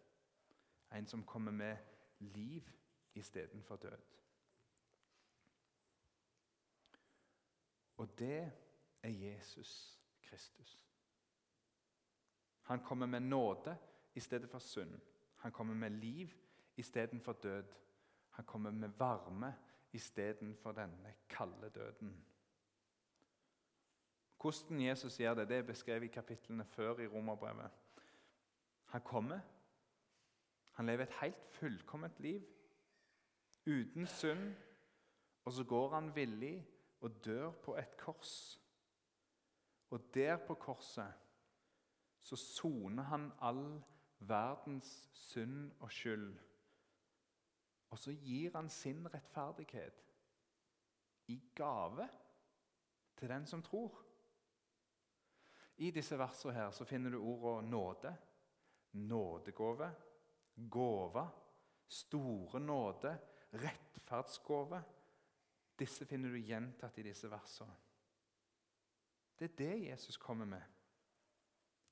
En 0.92 1.08
som 1.08 1.24
kommer 1.24 1.52
med 1.52 1.78
liv 2.20 2.70
istedenfor 3.14 3.76
død. 3.76 4.02
Og 7.98 8.20
det 8.20 8.52
er 9.04 9.10
Jesus 9.10 10.00
Kristus. 10.22 10.88
Han 12.62 12.84
kommer 12.84 13.06
med 13.06 13.20
nåde 13.20 13.78
i 14.16 14.20
stedet 14.20 14.50
for 14.50 14.60
synd. 14.60 15.00
Han 15.36 15.52
kommer 15.52 15.74
med 15.74 15.90
liv 15.90 16.30
istedenfor 16.78 17.34
død. 17.34 17.74
Han 18.30 18.46
kommer 18.46 18.72
med 18.72 18.90
varme 18.90 19.56
istedenfor 19.92 20.72
denne 20.72 21.14
kalde 21.30 21.70
døden. 21.70 22.26
Hvordan 24.44 24.82
Jesus 24.82 25.18
gjør 25.18 25.34
det, 25.34 25.48
det 25.50 25.58
er 25.58 25.64
beskrevet 25.64 26.04
i 26.04 26.08
kapitlene 26.12 26.66
før 26.66 26.98
i 27.00 27.08
Romerbrevet. 27.08 27.72
Han 28.86 29.02
kommer. 29.02 29.40
Han 30.72 30.86
lever 30.86 31.04
et 31.04 31.16
helt 31.22 31.46
fullkomment 31.50 32.20
liv 32.20 32.42
uten 33.66 34.08
synd. 34.08 34.56
Og 35.46 35.54
så 35.54 35.64
går 35.64 35.94
han 35.94 36.16
villig 36.16 36.68
og 37.02 37.26
dør 37.26 37.52
på 37.52 37.78
et 37.78 37.98
kors. 37.98 38.60
Og 39.90 40.14
der 40.14 40.38
på 40.38 40.54
korset 40.54 41.14
så 42.22 42.36
soner 42.36 43.04
han 43.04 43.32
all 43.42 43.82
verdens 44.20 45.10
synd 45.14 45.72
og 45.80 45.92
skyld. 45.92 46.40
Og 47.90 48.00
så 48.00 48.12
gir 48.12 48.52
han 48.56 48.70
sin 48.70 49.14
rettferdighet 49.14 50.04
i 51.28 51.42
gave 51.56 52.10
til 53.18 53.30
den 53.30 53.46
som 53.46 53.62
tror. 53.62 54.13
I 55.78 55.92
disse 55.92 56.18
versene 56.18 56.54
her 56.54 56.72
så 56.72 56.86
finner 56.86 57.12
du 57.12 57.20
ordene 57.20 57.70
nåde, 57.70 58.16
nådegave, 58.92 59.90
gåve, 60.70 61.28
store 61.88 62.60
nåde, 62.60 63.18
rettferdsgave. 63.52 64.84
Disse 65.80 66.06
finner 66.06 66.30
du 66.30 66.40
gjentatt 66.40 66.98
i 66.98 67.08
disse 67.08 67.30
versene. 67.32 67.74
Det 69.40 69.50
er 69.50 69.58
det 69.58 69.86
Jesus 69.88 70.18
kommer 70.18 70.46
med. 70.46 70.62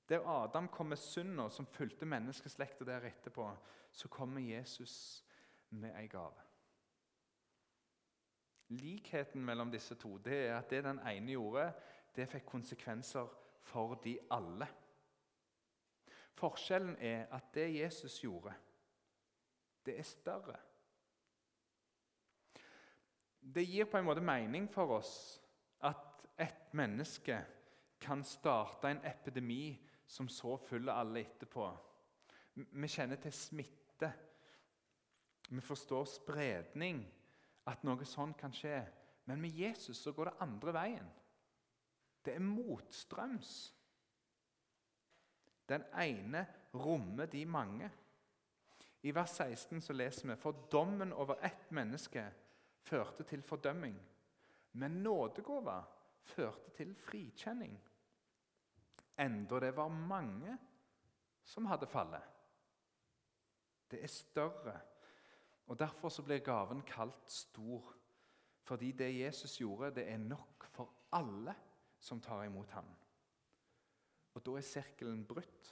Der 0.09 0.27
Adam 0.27 0.67
kom 0.67 0.85
med 0.85 0.97
synda 0.97 1.49
som 1.49 1.65
fulgte 1.65 2.05
menneskeslekta 2.05 2.85
der 2.85 3.05
etterpå, 3.07 3.47
så 3.91 4.07
kommer 4.07 4.41
Jesus 4.41 5.25
med 5.69 5.95
ei 5.95 6.07
gave. 6.07 6.41
Likheten 8.69 9.45
mellom 9.45 9.71
disse 9.71 9.95
to 9.95 10.17
det 10.17 10.47
er 10.47 10.57
at 10.57 10.69
det 10.69 10.83
den 10.83 10.99
ene 11.07 11.31
gjorde, 11.31 11.71
det 12.15 12.29
fikk 12.29 12.45
konsekvenser 12.45 13.27
for 13.61 13.95
de 14.03 14.17
alle. 14.31 14.67
Forskjellen 16.37 16.95
er 16.97 17.27
at 17.35 17.53
det 17.53 17.67
Jesus 17.75 18.19
gjorde, 18.23 18.53
det 19.85 19.99
er 19.99 20.07
større. 20.07 20.57
Det 23.41 23.65
gir 23.65 23.85
på 23.89 23.97
en 23.97 24.05
måte 24.05 24.21
mening 24.21 24.67
for 24.69 24.97
oss 24.97 25.13
at 25.81 26.25
et 26.41 26.73
menneske 26.77 27.39
kan 28.01 28.23
starte 28.25 28.89
en 28.89 29.01
epidemi 29.05 29.73
som 30.07 30.29
så 30.29 30.57
følger 30.57 30.93
alle 30.93 31.23
etterpå. 31.25 31.69
Vi 32.53 32.87
kjenner 32.87 33.21
til 33.21 33.33
smitte. 33.33 34.11
Vi 35.49 35.61
forstår 35.61 36.05
spredning, 36.05 37.01
at 37.67 37.83
noe 37.83 38.05
sånt 38.07 38.37
kan 38.39 38.53
skje. 38.55 38.79
Men 39.25 39.41
med 39.41 39.55
Jesus 39.55 40.01
så 40.01 40.13
går 40.15 40.29
det 40.31 40.39
andre 40.43 40.73
veien. 40.73 41.09
Det 42.25 42.35
er 42.35 42.39
motstrøms. 42.39 43.75
Den 45.69 45.83
ene 46.01 46.45
rommer 46.73 47.25
de 47.25 47.45
mange. 47.45 47.91
I 49.03 49.15
vers 49.15 49.29
16 49.29 49.81
så 49.81 49.93
leser 49.93 50.27
vi 50.29 50.35
for 50.35 50.67
dommen 50.71 51.13
over 51.13 51.39
ett 51.45 51.71
menneske 51.71 52.25
førte 52.81 53.23
til 53.23 53.41
fordømming, 53.41 53.95
men 54.73 54.91
nådegåva 55.03 55.81
førte 56.23 56.71
til 56.75 56.93
frikjenning. 56.95 57.73
Enda 59.19 59.59
det 59.59 59.75
var 59.77 59.87
mange 59.87 60.57
som 61.43 61.65
hadde 61.65 61.87
fallet. 61.87 62.21
Det 63.91 64.03
er 64.03 64.07
større, 64.07 64.79
og 65.67 65.79
derfor 65.79 66.09
så 66.09 66.23
blir 66.23 66.43
gaven 66.43 66.81
kalt 66.81 67.31
stor. 67.31 67.93
Fordi 68.63 68.91
det 68.91 69.19
Jesus 69.19 69.57
gjorde, 69.57 69.95
det 69.95 70.09
er 70.09 70.17
nok 70.17 70.67
for 70.71 70.93
alle 71.11 71.55
som 72.01 72.21
tar 72.21 72.43
imot 72.49 72.73
ham. 72.73 72.87
Og 74.33 74.43
da 74.45 74.57
er 74.57 74.65
sirkelen 74.65 75.23
brutt. 75.27 75.71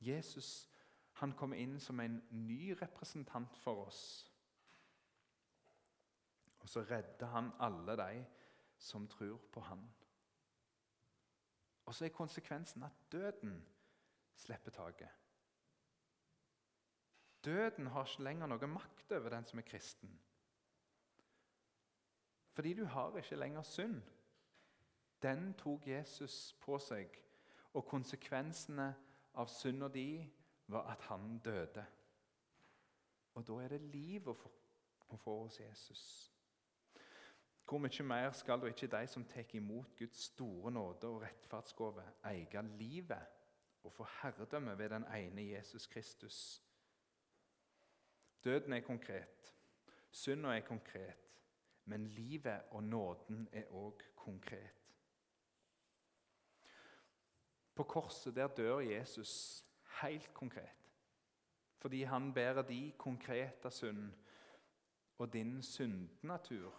Jesus 0.00 0.68
han 1.16 1.32
kommer 1.32 1.56
inn 1.56 1.78
som 1.80 2.00
en 2.00 2.18
ny 2.30 2.74
representant 2.76 3.56
for 3.62 3.86
oss. 3.86 4.00
Og 6.60 6.68
så 6.68 6.82
redder 6.84 7.30
han 7.32 7.52
alle 7.62 7.94
de 7.96 8.24
som 8.78 9.06
tror 9.08 9.38
på 9.52 9.62
han. 9.64 9.80
Og 11.86 11.94
så 11.94 12.04
er 12.04 12.12
konsekvensen 12.12 12.82
at 12.82 12.98
døden 13.12 13.56
slipper 14.36 14.70
taket. 14.70 15.08
Døden 17.44 17.86
har 17.86 18.04
ikke 18.04 18.26
lenger 18.26 18.50
noe 18.50 18.68
makt 18.68 19.12
over 19.16 19.32
den 19.32 19.46
som 19.46 19.62
er 19.62 19.68
kristen. 19.70 20.12
Fordi 22.52 22.74
du 22.74 22.84
har 22.84 23.16
ikke 23.16 23.38
lenger 23.40 23.62
synd. 23.62 24.02
Den 25.22 25.54
tok 25.54 25.86
Jesus 25.86 26.52
på 26.60 26.78
seg, 26.78 27.08
og 27.72 27.86
konsekvensene 27.88 28.88
av 29.36 29.48
synda 29.52 29.88
di 29.92 30.20
var 30.72 30.90
at 30.92 31.02
han 31.10 31.38
døde. 31.44 31.84
Og 33.34 33.46
da 33.46 33.58
er 33.64 33.68
det 33.68 33.80
liv 33.80 34.28
å 34.28 34.34
få, 34.36 34.50
å 35.12 35.16
få 35.20 35.36
hos 35.42 35.60
Jesus. 35.60 36.04
Hvor 37.66 37.82
mye 37.82 38.04
mer 38.06 38.30
skal 38.32 38.60
da 38.62 38.68
ikke 38.70 38.88
de 38.92 39.06
som 39.10 39.24
tar 39.26 39.56
imot 39.58 39.96
Guds 39.98 40.28
store 40.30 40.70
nåde 40.70 41.08
og 41.10 41.22
rettferdsgave, 41.24 42.04
eie 42.30 42.62
livet 42.78 43.34
og 43.82 43.92
få 43.92 44.06
herredømme 44.20 44.78
ved 44.78 44.88
den 44.94 45.04
ene 45.14 45.48
Jesus 45.50 45.86
Kristus? 45.86 46.62
Døden 48.44 48.72
er 48.72 48.80
konkret, 48.80 49.54
synda 50.10 50.54
er 50.54 50.60
konkret, 50.60 51.42
men 51.84 52.06
livet 52.06 52.70
og 52.70 52.84
nåden 52.84 53.48
er 53.52 53.66
òg 53.74 54.02
konkret. 54.16 54.75
På 57.76 57.84
korset 57.84 58.34
der 58.34 58.48
dør 58.48 58.80
Jesus 58.80 59.64
helt 60.02 60.34
konkret. 60.34 60.92
Fordi 61.78 62.02
han 62.02 62.34
bærer 62.34 62.62
de 62.62 62.92
konkrete 62.98 63.70
synd 63.70 64.12
og 65.18 65.32
din 65.32 65.62
syndenatur. 65.62 66.74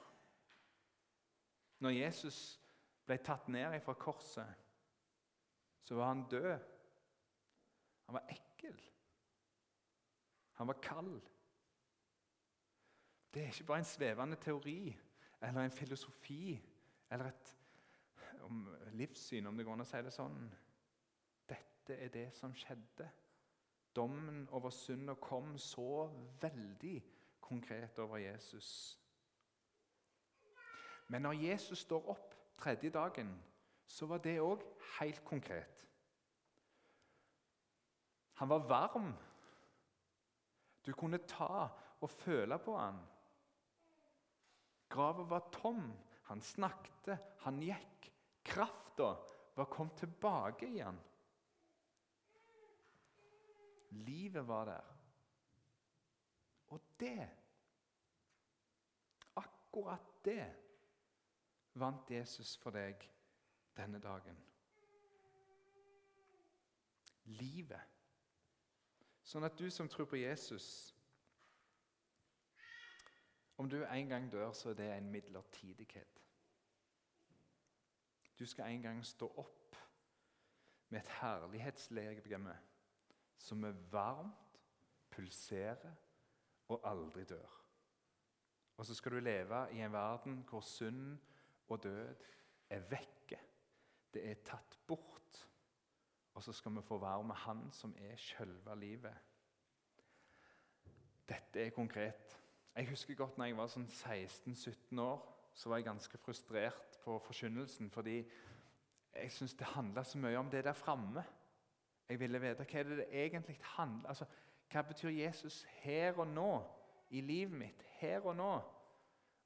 Når 1.79 1.89
Jesus 1.89 2.61
ble 3.05 3.17
tatt 3.17 3.47
ned 3.47 3.79
fra 3.85 3.93
korset, 3.93 4.53
så 5.83 5.95
var 5.95 6.07
han 6.07 6.25
død. 6.29 6.59
Han 8.05 8.13
var 8.13 8.25
ekkel. 8.29 8.81
Han 10.57 10.67
var 10.67 10.79
kald. 10.81 11.21
Det 13.33 13.43
er 13.43 13.47
ikke 13.47 13.63
bare 13.63 13.77
en 13.77 13.85
svevende 13.85 14.35
teori 14.35 14.97
eller 15.41 15.61
en 15.61 15.71
filosofi 15.71 16.61
eller 17.11 17.25
et 17.25 17.57
om 18.41 18.75
livssyn, 18.91 19.47
om 19.47 19.57
det 19.57 19.65
går 19.65 19.75
an 19.75 19.83
å 19.83 19.87
si 19.87 19.99
det 20.03 20.13
sånn. 20.15 20.37
Dette 21.87 22.03
er 22.03 22.09
det 22.11 22.33
som 22.35 22.51
skjedde. 22.55 23.05
Dommen 23.95 24.47
over 24.51 24.69
synda 24.69 25.13
kom 25.13 25.53
så 25.57 26.09
veldig 26.41 26.97
konkret 27.41 27.99
over 27.99 28.17
Jesus. 28.17 28.99
Men 31.07 31.21
når 31.21 31.31
Jesus 31.31 31.79
står 31.79 32.09
opp 32.11 32.35
tredje 32.57 32.89
dagen, 32.89 33.31
så 33.87 34.05
var 34.05 34.19
det 34.19 34.35
òg 34.43 34.65
helt 34.99 35.23
konkret. 35.25 35.87
Han 38.33 38.49
var 38.49 38.67
varm. 38.67 39.13
Du 40.85 40.91
kunne 40.93 41.23
ta 41.23 41.69
og 42.01 42.09
føle 42.09 42.59
på 42.59 42.75
han. 42.77 42.99
Grava 44.89 45.23
var 45.23 45.49
tom. 45.51 45.93
Han 46.27 46.41
snakket, 46.41 47.15
han 47.39 47.63
gikk. 47.63 48.11
Krafta 48.43 49.13
var 49.55 49.71
kommet 49.71 49.95
tilbake 50.03 50.67
igjen. 50.67 50.99
Livet 53.89 54.47
var 54.47 54.65
der. 54.65 54.97
Og 56.67 56.81
det, 56.99 57.29
akkurat 59.35 60.25
det, 60.25 60.55
vant 61.73 62.11
Jesus 62.11 62.57
for 62.57 62.75
deg 62.75 63.09
denne 63.77 63.99
dagen. 64.03 64.37
Livet. 67.23 67.95
Sånn 69.27 69.43
at 69.43 69.57
du 69.59 69.67
som 69.71 69.89
tror 69.91 70.07
på 70.07 70.19
Jesus 70.21 70.93
Om 73.57 73.69
du 73.69 73.81
en 73.83 74.09
gang 74.09 74.27
dør, 74.31 74.51
så 74.53 74.69
er 74.69 74.75
det 74.77 74.87
en 74.93 75.09
midlertidighet. 75.11 76.19
Du 78.39 78.45
skal 78.45 78.69
en 78.69 78.81
gang 78.81 78.99
stå 79.05 79.31
opp 79.41 79.75
med 80.89 80.99
et 80.99 81.09
herlighetslegeme 81.09 82.53
som 83.37 83.63
er 83.63 83.77
varmt, 83.91 84.59
pulserer 85.09 85.93
og 86.69 86.81
aldri 86.83 87.23
dør. 87.23 87.53
Og 88.77 88.85
så 88.85 88.93
skal 88.93 89.11
du 89.11 89.19
leve 89.19 89.61
i 89.73 89.81
en 89.81 89.93
verden 89.93 90.41
hvor 90.49 90.61
synd 90.61 91.17
og 91.67 91.83
død 91.83 92.15
er 92.69 92.79
vekke. 92.89 93.39
Det 94.13 94.23
er 94.29 94.43
tatt 94.45 94.79
bort. 94.87 95.47
Og 96.33 96.43
så 96.43 96.53
skal 96.53 96.75
vi 96.75 96.81
få 96.81 96.97
være 96.97 97.23
med 97.23 97.35
Han 97.35 97.71
som 97.71 97.95
er 97.97 98.15
sjølve 98.15 98.75
livet. 98.79 99.15
Dette 101.29 101.59
er 101.59 101.69
konkret. 101.69 102.43
Jeg 102.75 102.89
husker 102.89 103.15
godt 103.15 103.37
når 103.37 103.45
jeg 103.45 103.57
var 103.57 103.71
sånn 103.73 103.87
16-17 103.89 104.99
år, 105.01 105.23
så 105.53 105.69
var 105.69 105.79
jeg 105.79 105.87
ganske 105.87 106.17
frustrert 106.21 106.99
på 107.01 107.17
forkynnelsen. 107.25 107.89
Fordi 107.89 108.19
jeg 109.15 109.31
syns 109.33 109.57
det 109.57 109.71
handla 109.73 110.03
så 110.05 110.21
mye 110.21 110.37
om 110.37 110.49
det 110.53 110.63
der 110.63 110.77
framme. 110.77 111.23
Jeg 112.09 112.19
ville 112.19 112.39
vite 112.39 112.63
hva 112.63 112.83
det, 112.83 112.97
det 113.01 113.07
egentlig 113.11 113.57
handler 113.75 114.09
altså, 114.09 114.25
Hva 114.71 114.81
betyr 114.83 115.09
Jesus 115.09 115.61
her 115.81 116.19
og 116.19 116.27
nå 116.27 116.51
i 117.09 117.21
livet 117.21 117.55
mitt? 117.55 117.83
Her 117.99 118.25
og 118.27 118.35
nå? 118.35 118.53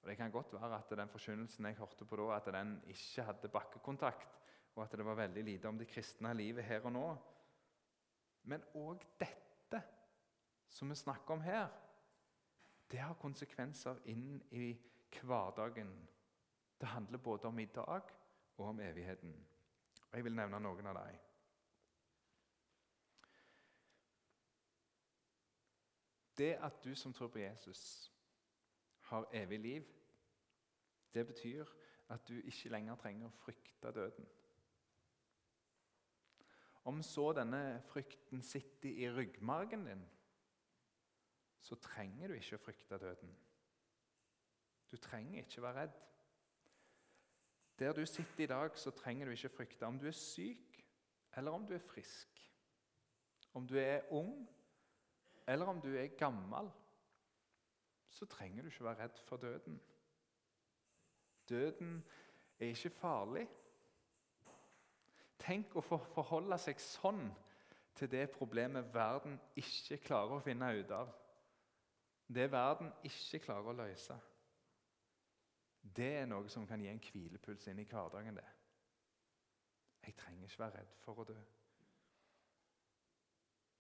Og 0.02 0.10
Det 0.10 0.18
kan 0.18 0.32
godt 0.32 0.54
være 0.54 0.78
at 0.78 0.98
den 0.98 1.10
forkynnelsen 1.10 1.66
jeg 1.66 1.78
hørte 1.78 2.06
på 2.06 2.18
da, 2.18 2.36
at 2.36 2.50
den 2.54 2.82
ikke 2.88 3.24
hadde 3.24 3.50
bakkekontakt, 3.54 4.40
og 4.76 4.84
at 4.84 4.92
det 4.98 5.06
var 5.06 5.16
veldig 5.16 5.44
lite 5.44 5.68
om 5.68 5.78
det 5.78 5.88
kristne 5.88 6.34
livet 6.34 6.64
her 6.64 6.86
og 6.86 6.92
nå. 6.92 7.06
Men 8.44 8.64
òg 8.74 9.06
dette 9.20 9.84
som 10.70 10.90
vi 10.90 10.96
snakker 10.96 11.34
om 11.34 11.42
her, 11.42 11.68
det 12.92 13.00
har 13.00 13.14
konsekvenser 13.14 14.02
inn 14.10 14.42
i 14.52 14.74
hverdagen. 15.22 15.92
Det 16.82 16.88
handler 16.88 17.18
både 17.18 17.48
om 17.48 17.60
i 17.60 17.66
dag 17.66 18.02
og 18.58 18.66
om 18.66 18.80
evigheten. 18.80 19.36
Og 20.10 20.16
Jeg 20.16 20.24
vil 20.24 20.36
nevne 20.36 20.60
noen 20.60 20.88
av 20.88 20.98
dem. 20.98 21.31
Det 26.38 26.54
at 26.54 26.84
du 26.84 26.96
som 26.96 27.14
tror 27.14 27.28
på 27.28 27.40
Jesus, 27.40 28.12
har 29.00 29.28
evig 29.34 29.60
liv, 29.60 29.88
det 31.14 31.28
betyr 31.28 31.66
at 32.10 32.28
du 32.28 32.38
ikke 32.40 32.70
lenger 32.70 32.96
trenger 32.96 33.28
å 33.28 33.40
frykte 33.44 33.92
døden. 33.92 34.28
Om 36.88 37.02
så 37.06 37.28
denne 37.38 37.82
frykten 37.92 38.42
sitter 38.42 38.90
i 38.90 39.10
ryggmargen 39.12 39.86
din, 39.86 40.06
så 41.62 41.76
trenger 41.76 42.32
du 42.32 42.38
ikke 42.40 42.58
å 42.58 42.64
frykte 42.64 42.98
døden. 42.98 43.36
Du 44.92 44.98
trenger 44.98 45.44
ikke 45.44 45.62
være 45.62 45.84
redd. 45.84 46.00
Der 47.80 47.94
du 47.94 48.06
sitter 48.06 48.44
i 48.44 48.50
dag, 48.50 48.78
så 48.78 48.92
trenger 48.92 49.26
du 49.26 49.32
ikke 49.32 49.50
frykte 49.50 49.88
om 49.88 50.00
du 50.00 50.08
er 50.08 50.18
syk 50.18 50.82
eller 51.38 51.52
om 51.52 51.68
du 51.68 51.76
er 51.76 51.86
frisk. 51.86 52.42
Om 53.54 53.68
du 53.68 53.78
er 53.80 54.10
ung 54.12 54.50
eller 55.52 55.70
om 55.70 55.82
du 55.84 55.90
er 55.98 56.16
gammel, 56.18 56.70
så 58.10 58.26
trenger 58.26 58.64
du 58.64 58.70
ikke 58.70 58.84
være 58.88 59.04
redd 59.04 59.20
for 59.28 59.38
døden. 59.38 59.82
Døden 61.50 62.04
er 62.60 62.66
ikke 62.72 62.90
farlig. 62.90 63.48
Tenk 65.42 65.76
å 65.76 65.84
forholde 65.84 66.58
seg 66.62 66.80
sånn 66.80 67.24
til 67.98 68.12
det 68.12 68.30
problemet 68.32 68.94
verden 68.94 69.40
ikke 69.60 70.00
klarer 70.06 70.38
å 70.38 70.44
finne 70.46 70.70
ut 70.78 70.92
av. 70.96 71.10
Det 72.32 72.48
verden 72.52 72.92
ikke 73.04 73.42
klarer 73.48 73.72
å 73.72 73.80
løse. 73.82 74.16
Det 75.82 76.12
er 76.22 76.30
noe 76.30 76.50
som 76.50 76.68
kan 76.68 76.82
gi 76.82 76.92
en 76.92 77.02
hvilepuls 77.04 77.68
inn 77.68 77.82
i 77.82 77.88
hverdagen. 77.90 78.36
det. 78.36 78.48
Jeg 80.06 80.16
trenger 80.16 80.44
ikke 80.44 80.64
være 80.64 80.78
redd 80.78 80.94
for 81.04 81.20
å 81.20 81.26
dø. 81.28 81.40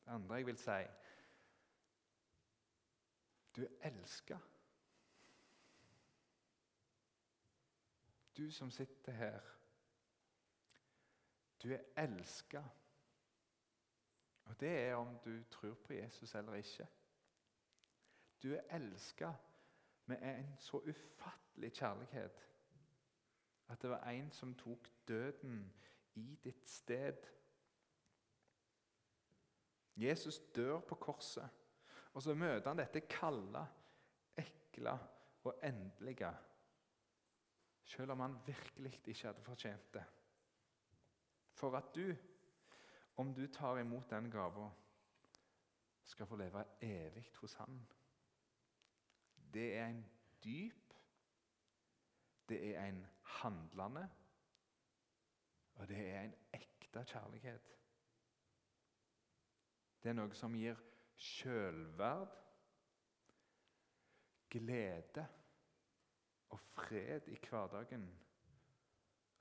Det 0.01 0.11
andre 0.17 0.35
jeg 0.35 0.45
vil 0.45 0.57
si 0.57 0.81
du 3.55 3.63
er 3.63 3.87
elska. 3.87 4.37
Du 8.37 8.51
som 8.51 8.71
sitter 8.71 9.11
her. 9.11 9.39
Du 11.63 11.73
er 11.73 11.83
elska. 11.97 12.63
Og 14.45 14.59
det 14.59 14.69
er 14.69 14.95
om 14.95 15.19
du 15.25 15.43
tror 15.43 15.73
på 15.73 15.93
Jesus 15.93 16.35
eller 16.35 16.53
ikke. 16.53 16.87
Du 18.43 18.53
er 18.53 18.61
elska 18.69 19.33
med 20.05 20.21
en 20.21 20.55
så 20.59 20.77
ufattelig 20.77 21.73
kjærlighet 21.73 22.51
at 23.71 23.81
det 23.81 23.89
var 23.89 24.09
en 24.09 24.31
som 24.31 24.55
tok 24.55 24.89
døden 25.07 25.73
i 26.13 26.39
ditt 26.43 26.69
sted. 26.69 27.17
Jesus 29.95 30.39
dør 30.55 30.79
på 30.79 30.95
korset. 30.95 31.49
Og 32.13 32.23
så 32.23 32.35
møter 32.35 32.69
han 32.69 32.79
dette 32.79 33.03
kalde, 33.07 33.61
ekle 34.37 34.97
og 35.43 35.59
endelige. 35.63 36.31
Selv 37.83 38.11
om 38.11 38.19
han 38.19 38.37
virkelig 38.45 38.93
ikke 38.99 39.27
hadde 39.27 39.43
fortjent 39.43 39.93
det. 39.93 40.03
For 41.53 41.75
at 41.77 41.95
du, 41.95 42.15
om 43.15 43.33
du 43.33 43.47
tar 43.47 43.77
imot 43.77 44.09
den 44.09 44.31
gava, 44.31 44.69
skal 46.05 46.27
få 46.27 46.35
leve 46.35 46.63
evig 46.81 47.25
hos 47.39 47.53
Han. 47.53 47.87
Det 49.53 49.77
er 49.77 49.87
en 49.87 50.05
dyp, 50.43 50.93
det 52.49 52.75
er 52.75 52.85
en 52.85 53.07
handlende, 53.21 54.09
og 55.73 55.87
det 55.87 56.09
er 56.09 56.21
en 56.21 56.35
ekte 56.53 57.03
kjærlighet. 57.05 57.77
Det 60.03 60.09
er 60.09 60.17
noe 60.17 60.35
som 60.35 60.55
gir 60.57 60.79
sjølverd, 61.21 62.37
glede 64.49 65.27
og 66.49 66.59
fred 66.59 67.27
i 67.27 67.37
hverdagen 67.49 68.07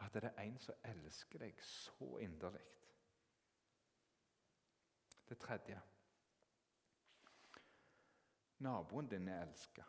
at 0.00 0.14
det 0.14 0.24
er 0.24 0.42
en 0.42 0.58
som 0.58 0.84
elsker 0.84 1.42
deg 1.42 1.64
så 1.64 2.10
inderlig. 2.24 2.62
Det 5.28 5.38
tredje 5.38 5.80
Naboen 8.60 9.08
din 9.08 9.28
er 9.28 9.42
elska. 9.46 9.84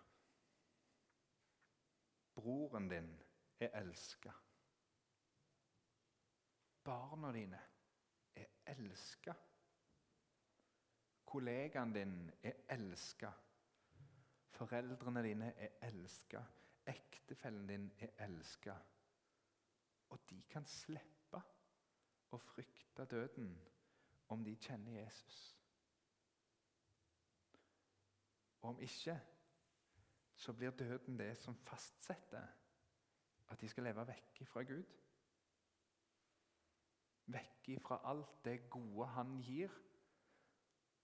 Broren 2.36 2.88
din 2.90 3.10
er 3.60 3.70
elska. 3.82 4.32
Barna 6.84 7.32
dine 7.36 7.60
er 8.36 8.46
elska. 8.66 9.34
Kollegaen 11.32 11.94
din 11.94 12.32
er 12.44 12.54
elska. 12.70 13.30
Foreldrene 14.50 15.24
dine 15.24 15.54
er 15.56 15.70
elska. 15.88 16.42
Ektefellen 16.86 17.68
din 17.68 17.92
er 18.00 18.10
elska. 18.26 18.74
Og 20.10 20.20
de 20.30 20.42
kan 20.52 20.66
slippe 20.68 21.40
å 22.32 22.40
frykte 22.44 23.06
døden 23.06 23.48
om 24.28 24.44
de 24.44 24.58
kjenner 24.60 24.98
Jesus. 24.98 25.38
Og 28.62 28.74
om 28.74 28.82
ikke, 28.84 29.16
så 30.36 30.54
blir 30.54 30.76
døden 30.76 31.20
det 31.20 31.38
som 31.38 31.56
fastsetter 31.56 32.50
at 33.48 33.62
de 33.62 33.70
skal 33.72 33.88
leve 33.88 34.04
vekk 34.08 34.44
fra 34.52 34.66
Gud. 34.68 34.92
Vekk 37.32 37.72
fra 37.88 38.02
alt 38.12 38.44
det 38.44 38.66
gode 38.70 39.08
han 39.16 39.40
gir 39.48 39.72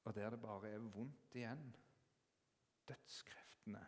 og 0.07 0.15
der 0.15 0.29
det 0.29 0.39
bare 0.41 0.69
er 0.69 0.79
vondt 0.79 1.35
igjen. 1.35 1.75
Dødskreftene. 2.87 3.81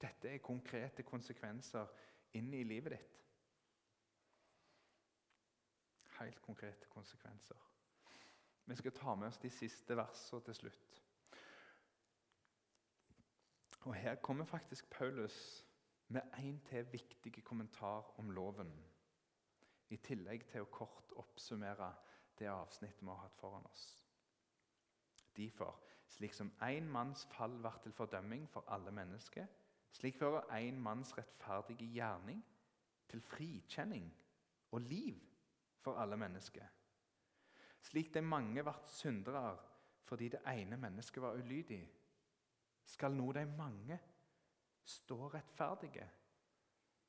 Dette 0.00 0.28
er 0.32 0.40
konkrete 0.44 1.04
konsekvenser 1.04 1.92
inn 2.40 2.48
i 2.56 2.64
livet 2.64 2.96
ditt. 2.96 3.12
helt 6.20 6.42
konkrete 6.42 6.86
konsekvenser. 6.88 7.56
Vi 8.66 8.76
skal 8.76 8.92
ta 8.92 9.14
med 9.14 9.28
oss 9.28 9.38
de 9.38 9.50
siste 9.50 9.96
versene 9.96 10.40
til 10.48 10.54
slutt. 10.54 11.02
Og 13.84 13.94
Her 13.94 14.14
kommer 14.14 14.44
faktisk 14.44 14.90
Paulus 14.90 15.66
med 16.08 16.22
en 16.38 16.60
til 16.60 16.92
viktig 16.92 17.44
kommentar 17.44 18.14
om 18.18 18.30
loven. 18.30 18.72
I 19.88 19.96
tillegg 19.96 20.48
til 20.48 20.64
å 20.64 20.70
kort 20.72 21.12
oppsummere 21.20 21.92
det 22.38 22.48
avsnittet 22.52 23.02
vi 23.02 23.08
har 23.08 23.22
hatt 23.22 23.38
foran 23.40 23.66
oss. 23.70 23.86
Derfor, 25.36 25.80
slik 26.08 26.34
som 26.34 26.52
én 26.62 26.88
manns 26.88 27.26
fall 27.32 27.58
ble 27.60 27.72
til 27.82 27.92
fordømming 27.92 28.46
for 28.48 28.64
alle 28.72 28.92
mennesker, 28.92 29.46
slik 29.92 30.18
fører 30.18 30.48
én 30.56 30.78
manns 30.80 31.14
rettferdige 31.18 31.88
gjerning 31.92 32.42
til 33.08 33.20
frikjenning 33.20 34.08
og 34.72 34.80
liv 34.80 35.20
for 35.80 36.00
alle 36.00 36.16
mennesker. 36.16 36.66
Slik 37.80 38.14
de 38.14 38.22
mange 38.22 38.64
ble 38.64 38.74
syndere 38.90 39.56
fordi 40.06 40.28
det 40.28 40.42
ene 40.46 40.76
mennesket 40.78 41.22
var 41.22 41.34
ulydig, 41.34 41.82
skal 42.86 43.14
nå 43.18 43.32
de 43.32 43.42
mange 43.58 43.98
stå 44.84 45.28
rettferdige 45.34 46.06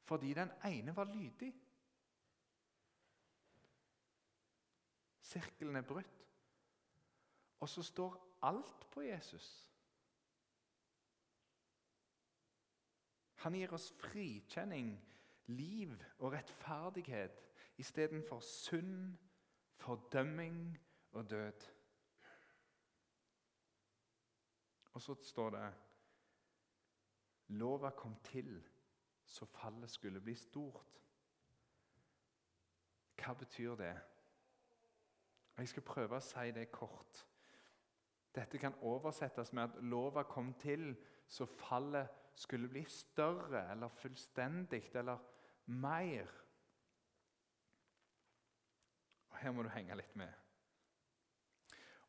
fordi 0.08 0.34
den 0.34 0.52
ene 0.66 0.96
var 0.96 1.10
lydig. 1.12 1.52
Sirkelen 5.28 5.76
er 5.76 5.82
brutt. 5.82 6.28
Og 7.60 7.70
så 7.70 7.84
står 7.84 8.38
alt 8.42 8.88
på 8.92 9.02
Jesus. 9.02 9.48
Han 13.44 13.58
gir 13.58 13.74
oss 13.74 13.90
frikjenning, 14.00 14.94
liv 15.48 15.94
og 16.20 16.32
rettferdighet 16.32 17.44
istedenfor 17.78 18.40
synd, 18.40 19.18
fordømming 19.76 20.78
og 21.12 21.30
død. 21.30 21.68
Og 24.94 25.02
så 25.02 25.16
står 25.24 25.50
det 25.50 25.68
Lova 27.48 27.90
kom 27.90 28.16
til 28.24 28.64
så 29.28 29.46
fallet 29.46 29.92
skulle 29.92 30.22
bli 30.22 30.36
stort. 30.36 31.02
Hva 33.18 33.34
betyr 33.34 33.76
det? 33.76 33.96
Jeg 35.58 35.72
skal 35.72 35.86
prøve 35.86 36.18
å 36.18 36.24
si 36.24 36.52
det 36.54 36.68
kort. 36.72 37.24
Dette 38.36 38.60
kan 38.62 38.76
oversettes 38.86 39.54
med 39.58 39.64
at 39.64 39.80
lova 39.82 40.24
kom 40.30 40.52
til 40.62 40.92
så 41.28 41.48
fallet 41.50 42.14
skulle 42.38 42.70
bli 42.70 42.84
større 42.86 43.64
eller 43.72 43.90
fullstendig 43.90 44.84
eller 44.94 45.18
mer. 45.66 46.30
Og 49.30 49.38
Her 49.42 49.52
må 49.52 49.66
du 49.66 49.72
henge 49.74 49.98
litt 49.98 50.16
med. 50.16 50.34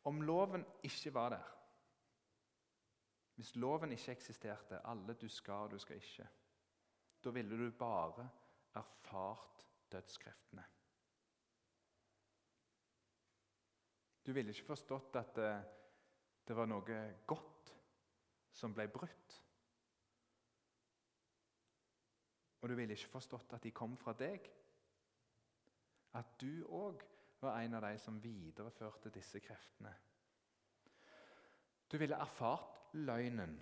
Om 0.09 0.21
loven 0.23 0.65
ikke 0.85 1.15
var 1.15 1.33
der, 1.35 1.55
hvis 3.39 3.55
loven 3.57 3.93
ikke 3.93 4.13
eksisterte, 4.13 4.81
alle 4.85 5.15
du 5.15 5.29
skal 5.31 5.69
og 5.69 5.71
du 5.71 5.79
skal 5.79 5.97
ikke, 5.97 6.27
da 7.25 7.31
ville 7.31 7.59
du 7.59 7.71
bare 7.79 8.29
erfart 8.75 9.67
dødskreftene. 9.93 10.65
Du 14.29 14.35
ville 14.37 14.53
ikke 14.53 14.75
forstått 14.75 15.15
at 15.17 15.31
det, 15.41 15.53
det 16.45 16.57
var 16.57 16.67
noe 16.69 16.97
godt 17.25 17.71
som 18.53 18.75
ble 18.77 18.85
brutt. 18.93 19.37
Og 22.61 22.69
du 22.69 22.75
ville 22.77 22.93
ikke 22.93 23.15
forstått 23.15 23.55
at 23.57 23.65
de 23.65 23.73
kom 23.73 23.97
fra 23.97 24.13
deg. 24.21 24.51
At 26.21 26.37
du 26.45 26.61
òg 26.77 27.07
var 27.41 27.57
en 27.63 27.79
av 27.81 27.87
de 27.87 27.95
som 28.05 28.21
videreførte 28.21 29.15
disse 29.17 29.41
kreftene. 29.41 29.95
Du 31.89 31.97
ville 31.97 32.21
erfart 32.21 32.93
løgnen 33.01 33.57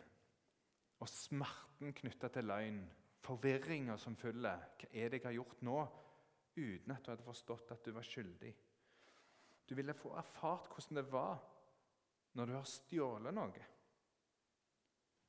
og 0.99 1.09
smerten 1.15 1.95
knytta 1.95 2.35
til 2.35 2.51
løgn, 2.51 2.83
forvirringa 3.23 4.01
som 4.03 4.19
følger. 4.19 4.67
Hva 4.83 4.91
er 4.91 5.15
det 5.15 5.23
jeg 5.23 5.29
har 5.31 5.39
gjort 5.39 5.63
nå? 5.63 5.81
Uten 6.57 6.91
at 6.91 7.07
du 7.07 7.15
hadde 7.15 7.31
forstått 7.31 7.71
at 7.71 7.87
du 7.87 7.95
var 7.95 8.11
skyldig. 8.11 8.57
Du 9.69 9.75
ville 9.75 9.95
få 9.95 10.15
erfart 10.17 10.69
hvordan 10.71 10.97
det 10.97 11.13
var 11.13 11.39
når 12.37 12.47
du 12.47 12.53
har 12.53 12.69
stjålet 12.69 13.35
noe. 13.35 13.67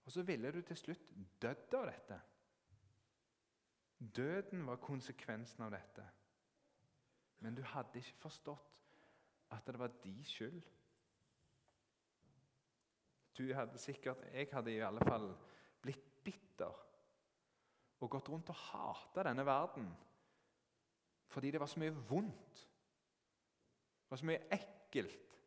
Og 0.06 0.12
så 0.12 0.23
ville 0.23 0.52
du 0.52 0.62
til 0.62 0.78
slutt 0.80 1.12
dødd 1.41 1.76
av 1.76 1.89
dette. 1.89 2.17
Døden 3.97 4.65
var 4.67 4.80
konsekvensen 4.84 5.65
av 5.65 5.73
dette. 5.73 6.06
Men 7.39 7.56
du 7.56 7.63
hadde 7.65 8.00
ikke 8.00 8.21
forstått 8.28 8.76
at 9.56 9.67
det 9.67 9.80
var 9.80 9.93
de 10.04 10.15
skyld. 10.26 10.62
Du 13.38 13.54
hadde 13.54 13.78
sikkert, 13.78 14.26
Jeg 14.34 14.50
hadde 14.52 14.73
i 14.73 14.82
alle 14.82 15.04
fall 15.06 15.30
blitt 15.82 16.23
bitter 16.23 16.73
og 18.00 18.10
gått 18.10 18.30
rundt 18.30 18.50
og 18.50 18.56
hata 18.56 19.23
denne 19.30 19.45
verden 19.45 19.89
fordi 21.28 21.52
det 21.52 21.60
var 21.60 21.67
så 21.67 21.80
mye 21.80 21.91
vondt. 22.10 22.62
Det 24.08 24.12
var 24.12 24.17
så 24.17 24.26
mye 24.26 24.43
ekkelt. 24.56 25.39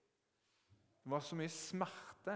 Det 1.04 1.10
var 1.10 1.20
så 1.20 1.36
mye 1.36 1.48
smerte. 1.48 2.34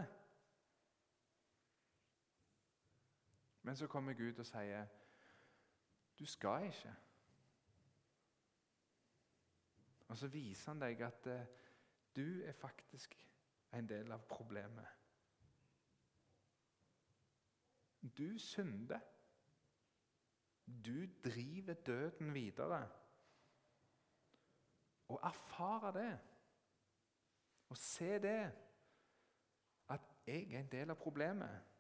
Men 3.63 3.77
så 3.77 3.87
kommer 3.87 4.17
Gud 4.17 4.39
og 4.39 4.47
sier 4.47 4.87
du 6.19 6.25
skal 6.27 6.65
ikke. 6.65 6.95
Og 10.09 10.17
så 10.17 10.29
viser 10.33 10.73
han 10.73 10.81
deg 10.81 11.01
at 11.03 11.27
eh, 11.27 11.47
du 12.17 12.43
er 12.47 12.57
faktisk 12.57 13.17
en 13.75 13.89
del 13.89 14.13
av 14.15 14.25
problemet. 14.29 14.87
Du 18.01 18.39
synder. 18.39 19.01
Du 20.65 21.07
driver 21.25 21.75
døden 21.75 22.35
videre. 22.35 22.89
Å 25.13 25.19
erfare 25.29 25.93
det, 25.93 26.13
å 27.69 27.77
se 27.77 28.19
det, 28.23 28.41
at 29.93 30.13
jeg 30.27 30.53
er 30.53 30.63
en 30.63 30.71
del 30.73 30.93
av 30.95 31.01
problemet, 31.01 31.73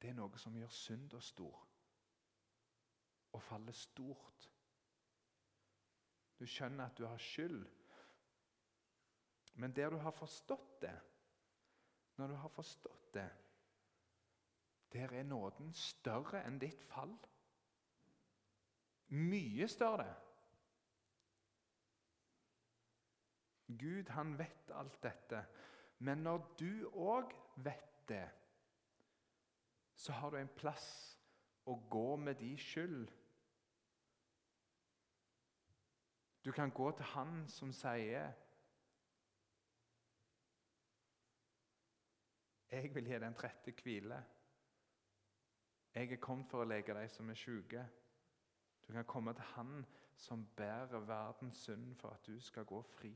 det 0.00 0.12
er 0.12 0.16
noe 0.16 0.38
som 0.40 0.56
gjør 0.56 0.72
synd 0.72 1.16
og 1.18 1.22
stor 1.22 1.64
og 3.36 3.42
faller 3.42 3.76
stort. 3.76 4.46
Du 6.38 6.46
skjønner 6.46 6.86
at 6.86 6.98
du 6.98 7.04
har 7.06 7.20
skyld. 7.20 7.66
Men 9.58 9.74
der 9.76 9.90
du 9.90 9.98
har 9.98 10.14
forstått 10.14 10.80
det, 10.82 10.94
når 12.16 12.32
du 12.32 12.34
har 12.34 12.48
forstått 12.48 13.14
det, 13.14 13.28
der 14.92 15.12
er 15.12 15.26
nåden 15.26 15.72
større 15.74 16.40
enn 16.46 16.60
ditt 16.62 16.82
fall. 16.88 17.12
Mye 19.08 19.68
større. 19.68 20.08
Gud, 23.68 24.08
han 24.08 24.38
vet 24.38 24.70
alt 24.74 25.02
dette. 25.02 25.44
Men 25.98 26.18
når 26.24 26.54
du 26.60 26.88
òg 26.94 27.34
vet 27.56 28.08
det, 28.08 28.28
så 29.94 30.12
har 30.12 30.30
du 30.30 30.38
en 30.38 30.56
plass 30.56 30.88
å 31.68 31.74
gå 31.90 32.16
med 32.16 32.38
de 32.40 32.54
skyld. 32.56 33.08
Du 36.44 36.52
kan 36.52 36.70
gå 36.70 36.90
til 36.96 37.10
han 37.12 37.42
som 37.50 37.72
sier 37.74 38.32
Jeg 42.68 42.90
vil 42.94 43.06
gi 43.08 43.16
deg 43.16 43.24
en 43.24 43.36
trette 43.36 43.72
hvile. 43.82 44.18
Jeg 45.94 46.12
er 46.12 46.20
kommet 46.20 46.50
for 46.50 46.62
å 46.62 46.68
lege 46.68 46.94
deg 46.94 47.08
som 47.10 47.30
er 47.32 47.38
syke. 47.40 47.84
Du 48.84 48.92
kan 48.92 49.08
komme 49.08 49.32
til 49.34 49.44
Han 49.56 49.86
som 50.16 50.46
bærer 50.56 51.00
verdens 51.00 51.58
synd 51.64 51.94
for 51.96 52.12
at 52.12 52.26
du 52.26 52.40
skal 52.40 52.64
gå 52.64 52.82
fri. 52.82 53.14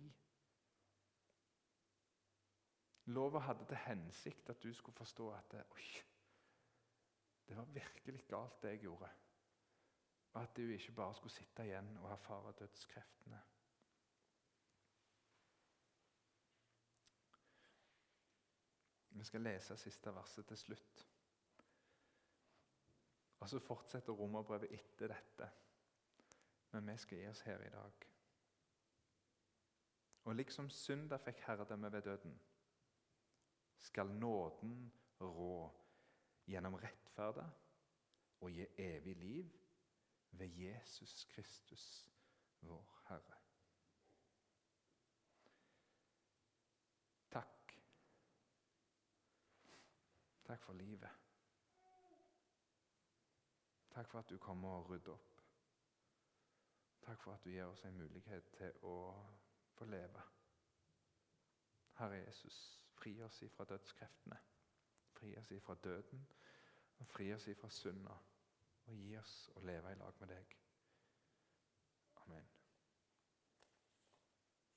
Lova 3.05 3.39
hadde 3.39 3.65
til 3.67 3.77
hensikt 3.77 4.51
at 4.51 4.63
du 4.63 4.73
skulle 4.75 4.97
forstå 4.97 5.31
at 5.35 5.55
oi, 5.71 5.87
det 7.49 7.57
var 7.57 7.65
virkelig 7.65 8.25
galt, 8.29 8.63
det 8.63 8.69
jeg 8.69 8.79
gjorde. 8.79 9.09
Og 10.33 10.43
at 10.43 10.57
du 10.57 10.63
ikke 10.63 10.93
bare 10.93 11.15
skulle 11.15 11.33
sitte 11.33 11.65
igjen 11.65 11.97
og 11.99 12.13
erfare 12.13 12.53
dødskreftene. 12.59 13.41
Vi 19.11 19.25
skal 19.25 19.41
lese 19.41 19.77
siste 19.77 20.15
verset 20.15 20.47
til 20.47 20.57
slutt. 20.57 21.09
Og 23.41 23.49
Så 23.49 23.59
fortsetter 23.59 24.13
romerbrevet 24.13 24.73
etter 24.73 25.07
dette. 25.13 25.51
Men 26.71 26.89
vi 26.89 26.97
skal 26.97 27.19
gi 27.19 27.29
oss 27.29 27.41
her 27.41 27.61
i 27.61 27.71
dag. 27.71 28.09
Og 30.25 30.35
liksom 30.35 30.71
synda 30.71 31.17
fikk 31.17 31.43
herredømme 31.47 31.93
ved 31.93 32.03
døden, 32.03 32.41
skal 33.83 34.07
nåden 34.07 34.93
rå 35.21 35.71
gjennom 36.47 36.75
rettferda 36.75 37.49
og 38.41 38.51
gi 38.51 38.67
evig 38.79 39.17
liv 39.17 39.51
ved 40.31 40.47
Jesus 40.47 41.25
Kristus, 41.25 42.11
vår 42.61 43.03
Herre. 43.09 43.39
Takk. 47.31 47.79
Takk 50.45 50.63
for 50.63 50.73
livet. 50.73 51.11
Takk 53.91 54.09
for 54.09 54.19
at 54.19 54.31
du 54.31 54.39
kommer 54.39 54.69
og 54.69 54.91
rydder 54.91 55.13
opp. 55.13 55.43
Takk 57.03 57.23
for 57.23 57.33
at 57.33 57.45
du 57.45 57.51
gir 57.51 57.65
oss 57.65 57.85
en 57.85 57.99
mulighet 57.99 58.55
til 58.57 58.73
å 58.83 58.97
få 59.75 59.85
leve. 59.85 60.23
Herre 61.99 62.23
Jesus 62.25 62.82
fri 62.99 63.15
oss 63.23 63.43
ifra 63.43 63.65
dødskreftene. 63.65 64.39
Fri 65.17 65.37
oss 65.39 65.51
ifra 65.51 65.75
døden, 65.85 66.27
og 66.99 67.07
fri 67.07 67.33
oss 67.35 67.49
ifra 67.49 67.71
synda. 67.71 68.17
Og 68.87 68.99
gi 68.99 69.17
oss 69.17 69.37
å 69.57 69.63
leve 69.67 69.93
i 69.93 70.01
lag 70.01 70.19
med 70.21 70.35
deg. 70.35 70.57
Amen. 72.25 72.52